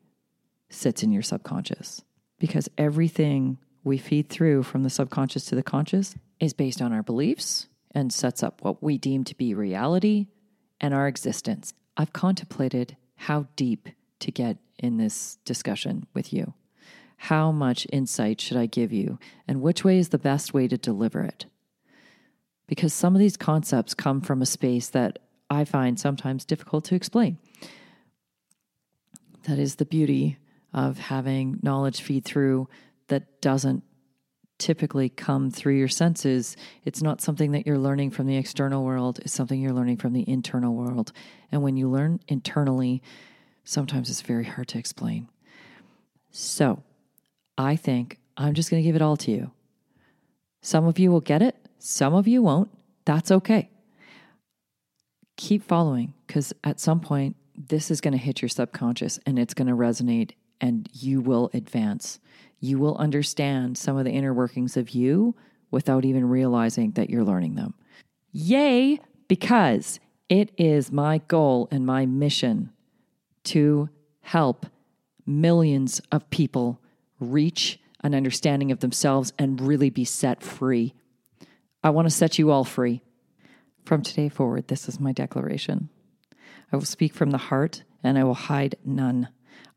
sits 0.69 1.03
in 1.03 1.11
your 1.11 1.23
subconscious 1.23 2.03
because 2.39 2.69
everything 2.77 3.57
we 3.83 3.97
feed 3.97 4.29
through 4.29 4.63
from 4.63 4.83
the 4.83 4.89
subconscious 4.89 5.45
to 5.45 5.55
the 5.55 5.63
conscious 5.63 6.15
is 6.39 6.53
based 6.53 6.81
on 6.81 6.93
our 6.93 7.03
beliefs 7.03 7.67
and 7.91 8.13
sets 8.13 8.43
up 8.43 8.61
what 8.61 8.83
we 8.83 8.97
deem 8.97 9.23
to 9.23 9.35
be 9.35 9.53
reality 9.53 10.27
and 10.79 10.93
our 10.93 11.07
existence. 11.07 11.73
I've 11.95 12.13
contemplated 12.13 12.95
how 13.15 13.47
deep 13.55 13.89
to 14.19 14.31
get 14.31 14.57
in 14.77 14.97
this 14.97 15.37
discussion 15.45 16.05
with 16.13 16.31
you. 16.31 16.53
How 17.17 17.51
much 17.51 17.87
insight 17.91 18.39
should 18.39 18.57
I 18.57 18.67
give 18.67 18.93
you, 18.93 19.19
and 19.47 19.61
which 19.61 19.83
way 19.83 19.97
is 19.97 20.09
the 20.09 20.17
best 20.17 20.53
way 20.53 20.67
to 20.67 20.77
deliver 20.77 21.21
it? 21.21 21.45
Because 22.67 22.93
some 22.93 23.15
of 23.15 23.19
these 23.19 23.37
concepts 23.37 23.93
come 23.93 24.21
from 24.21 24.41
a 24.41 24.45
space 24.45 24.89
that 24.89 25.19
I 25.49 25.65
find 25.65 25.99
sometimes 25.99 26.45
difficult 26.45 26.85
to 26.85 26.95
explain. 26.95 27.37
That 29.43 29.59
is 29.59 29.75
the 29.75 29.85
beauty 29.85 30.37
of 30.73 30.97
having 30.97 31.59
knowledge 31.63 32.01
feed 32.01 32.25
through 32.25 32.67
that 33.07 33.41
doesn't 33.41 33.83
typically 34.57 35.07
come 35.09 35.49
through 35.49 35.77
your 35.77 35.87
senses. 35.87 36.57
It's 36.83 37.01
not 37.01 37.21
something 37.21 37.51
that 37.51 37.65
you're 37.65 37.77
learning 37.77 38.11
from 38.11 38.27
the 38.27 38.37
external 38.37 38.83
world, 38.83 39.19
it's 39.19 39.33
something 39.33 39.61
you're 39.61 39.73
learning 39.73 39.97
from 39.97 40.13
the 40.13 40.27
internal 40.27 40.73
world. 40.73 41.11
And 41.51 41.61
when 41.61 41.77
you 41.77 41.89
learn 41.89 42.19
internally, 42.27 43.01
sometimes 43.63 44.09
it's 44.09 44.21
very 44.21 44.45
hard 44.45 44.67
to 44.69 44.77
explain. 44.77 45.29
So 46.31 46.83
I 47.57 47.75
think 47.75 48.19
I'm 48.35 48.53
just 48.53 48.69
going 48.69 48.81
to 48.81 48.87
give 48.87 48.95
it 48.95 49.01
all 49.01 49.17
to 49.17 49.31
you. 49.31 49.51
Some 50.61 50.85
of 50.85 50.99
you 50.99 51.11
will 51.11 51.21
get 51.21 51.41
it, 51.41 51.55
some 51.79 52.13
of 52.13 52.27
you 52.27 52.41
won't. 52.41 52.69
That's 53.05 53.31
okay. 53.31 53.69
Keep 55.37 55.63
following 55.63 56.13
because 56.25 56.53
at 56.63 56.79
some 56.79 56.99
point, 56.99 57.35
this 57.55 57.89
is 57.89 58.01
going 58.01 58.11
to 58.11 58.17
hit 58.17 58.41
your 58.41 58.49
subconscious 58.49 59.19
and 59.25 59.39
it's 59.39 59.53
going 59.53 59.67
to 59.67 59.73
resonate 59.73 60.31
and 60.59 60.89
you 60.93 61.21
will 61.21 61.49
advance 61.53 62.19
you 62.59 62.79
will 62.79 62.97
understand 62.97 63.77
some 63.77 63.97
of 63.97 64.05
the 64.05 64.11
inner 64.11 64.33
workings 64.33 64.77
of 64.77 64.91
you 64.91 65.35
without 65.71 66.05
even 66.05 66.27
realizing 66.27 66.91
that 66.91 67.09
you're 67.09 67.23
learning 67.23 67.55
them. 67.55 67.73
Yay, 68.31 68.99
because 69.27 69.99
it 70.29 70.51
is 70.57 70.91
my 70.91 71.19
goal 71.27 71.67
and 71.71 71.85
my 71.85 72.05
mission 72.05 72.71
to 73.43 73.89
help 74.21 74.65
millions 75.25 76.01
of 76.11 76.29
people 76.29 76.79
reach 77.19 77.79
an 78.03 78.13
understanding 78.13 78.71
of 78.71 78.79
themselves 78.79 79.33
and 79.39 79.61
really 79.61 79.89
be 79.89 80.05
set 80.05 80.43
free. 80.43 80.93
I 81.83 81.89
want 81.89 82.07
to 82.07 82.13
set 82.13 82.37
you 82.37 82.51
all 82.51 82.63
free. 82.63 83.01
From 83.85 84.01
today 84.01 84.29
forward, 84.29 84.67
this 84.67 84.87
is 84.89 84.99
my 84.99 85.11
declaration. 85.11 85.89
I 86.71 86.75
will 86.75 86.85
speak 86.85 87.13
from 87.13 87.31
the 87.31 87.37
heart 87.37 87.83
and 88.03 88.17
I 88.17 88.23
will 88.23 88.33
hide 88.33 88.75
none. 88.83 89.29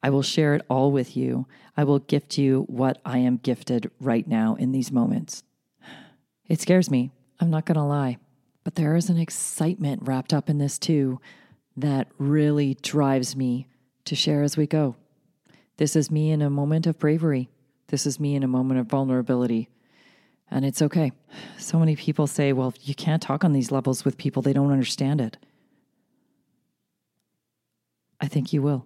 I 0.03 0.11
will 0.11 0.23
share 0.23 0.55
it 0.55 0.65
all 0.69 0.91
with 0.91 1.17
you. 1.17 1.47
I 1.77 1.85
will 1.85 1.99
gift 1.99 2.39
you 2.39 2.65
what 2.69 3.01
I 3.05 3.19
am 3.19 3.37
gifted 3.37 3.91
right 4.01 4.27
now 4.27 4.55
in 4.57 4.73
these 4.73 4.91
moments. 4.91 5.43
It 6.49 6.61
scares 6.61 6.91
me. 6.91 7.13
I'm 7.39 7.51
not 7.51 7.65
going 7.65 7.77
to 7.77 7.83
lie. 7.83 8.19
But 8.65 8.75
there 8.75 8.97
is 8.97 9.09
an 9.09 9.19
excitement 9.19 10.03
wrapped 10.05 10.35
up 10.35 10.51
in 10.51 10.59
this 10.59 10.79
too 10.79 11.21
that 11.77 12.09
really 12.19 12.75
drives 12.83 13.37
me 13.37 13.67
to 14.05 14.15
share 14.15 14.43
as 14.43 14.57
we 14.57 14.67
go. 14.67 14.97
This 15.81 15.97
is 15.97 16.11
me 16.11 16.31
in 16.31 16.43
a 16.43 16.51
moment 16.51 16.87
of 16.87 16.99
bravery. 16.99 17.49
This 17.89 18.05
is 18.05 18.21
me 18.21 18.35
in 18.35 18.43
a 18.43 18.47
moment 18.47 18.81
of 18.81 18.87
vulnerability. 18.87 19.71
And 20.51 20.63
it's 20.63 20.83
okay. 20.83 21.11
So 21.57 21.79
many 21.79 21.97
people 21.97 22.27
say, 22.27 22.53
well, 22.53 22.75
you 22.83 22.95
can't 22.95 23.23
talk 23.23 23.45
on 23.45 23.55
these 23.55 23.73
levels 23.73 24.05
with 24.05 24.19
people, 24.19 24.43
they 24.43 24.53
don't 24.53 24.73
understand 24.73 25.23
it. 25.23 25.39
I 28.21 28.29
think 28.29 28.53
you 28.53 28.61
will. 28.61 28.85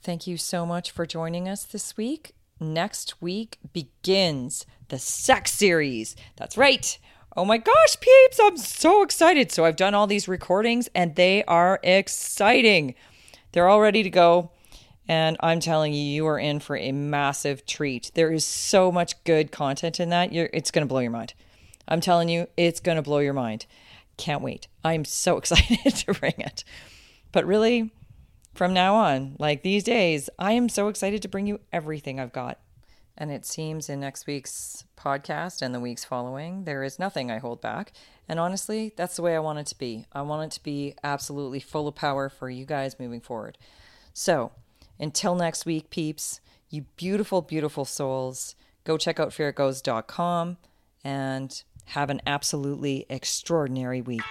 Thank 0.00 0.28
you 0.28 0.36
so 0.36 0.64
much 0.64 0.92
for 0.92 1.06
joining 1.06 1.48
us 1.48 1.64
this 1.64 1.96
week. 1.96 2.36
Next 2.60 3.20
week 3.20 3.58
begins 3.72 4.66
the 4.90 5.00
sex 5.00 5.52
series. 5.52 6.14
That's 6.36 6.56
right. 6.56 6.96
Oh 7.36 7.44
my 7.44 7.58
gosh, 7.58 7.98
peeps, 7.98 8.38
I'm 8.40 8.58
so 8.58 9.02
excited. 9.02 9.50
So 9.50 9.64
I've 9.64 9.74
done 9.74 9.92
all 9.94 10.06
these 10.06 10.28
recordings 10.28 10.88
and 10.94 11.16
they 11.16 11.42
are 11.46 11.80
exciting. 11.82 12.94
They're 13.50 13.66
all 13.66 13.80
ready 13.80 14.04
to 14.04 14.10
go. 14.10 14.52
And 15.06 15.36
I'm 15.40 15.60
telling 15.60 15.92
you, 15.92 16.02
you 16.02 16.26
are 16.26 16.38
in 16.38 16.60
for 16.60 16.76
a 16.76 16.92
massive 16.92 17.66
treat. 17.66 18.10
There 18.14 18.32
is 18.32 18.44
so 18.44 18.90
much 18.90 19.22
good 19.24 19.52
content 19.52 20.00
in 20.00 20.08
that. 20.10 20.32
You're, 20.32 20.48
it's 20.52 20.70
going 20.70 20.86
to 20.86 20.88
blow 20.88 21.00
your 21.00 21.10
mind. 21.10 21.34
I'm 21.86 22.00
telling 22.00 22.28
you, 22.28 22.46
it's 22.56 22.80
going 22.80 22.96
to 22.96 23.02
blow 23.02 23.18
your 23.18 23.34
mind. 23.34 23.66
Can't 24.16 24.42
wait. 24.42 24.68
I'm 24.82 25.04
so 25.04 25.36
excited 25.38 25.94
to 25.94 26.14
bring 26.14 26.34
it. 26.38 26.64
But 27.32 27.46
really, 27.46 27.92
from 28.54 28.72
now 28.72 28.94
on, 28.94 29.36
like 29.38 29.62
these 29.62 29.84
days, 29.84 30.30
I 30.38 30.52
am 30.52 30.68
so 30.68 30.88
excited 30.88 31.20
to 31.22 31.28
bring 31.28 31.46
you 31.46 31.60
everything 31.72 32.18
I've 32.18 32.32
got. 32.32 32.58
And 33.16 33.30
it 33.30 33.46
seems 33.46 33.88
in 33.88 34.00
next 34.00 34.26
week's 34.26 34.84
podcast 34.96 35.62
and 35.62 35.74
the 35.74 35.80
weeks 35.80 36.04
following, 36.04 36.64
there 36.64 36.82
is 36.82 36.98
nothing 36.98 37.30
I 37.30 37.38
hold 37.38 37.60
back. 37.60 37.92
And 38.28 38.40
honestly, 38.40 38.92
that's 38.96 39.16
the 39.16 39.22
way 39.22 39.36
I 39.36 39.40
want 39.40 39.58
it 39.58 39.66
to 39.66 39.78
be. 39.78 40.06
I 40.12 40.22
want 40.22 40.50
it 40.50 40.54
to 40.56 40.62
be 40.62 40.94
absolutely 41.04 41.60
full 41.60 41.86
of 41.86 41.94
power 41.94 42.28
for 42.28 42.48
you 42.48 42.64
guys 42.64 42.98
moving 42.98 43.20
forward. 43.20 43.58
So, 44.12 44.52
until 44.98 45.34
next 45.34 45.66
week, 45.66 45.90
peeps, 45.90 46.40
you 46.70 46.86
beautiful, 46.96 47.42
beautiful 47.42 47.84
souls, 47.84 48.54
go 48.84 48.96
check 48.96 49.20
out 49.20 49.30
feargoes.com 49.30 50.56
and 51.04 51.62
have 51.86 52.10
an 52.10 52.20
absolutely 52.26 53.06
extraordinary 53.08 54.00
week. 54.00 54.22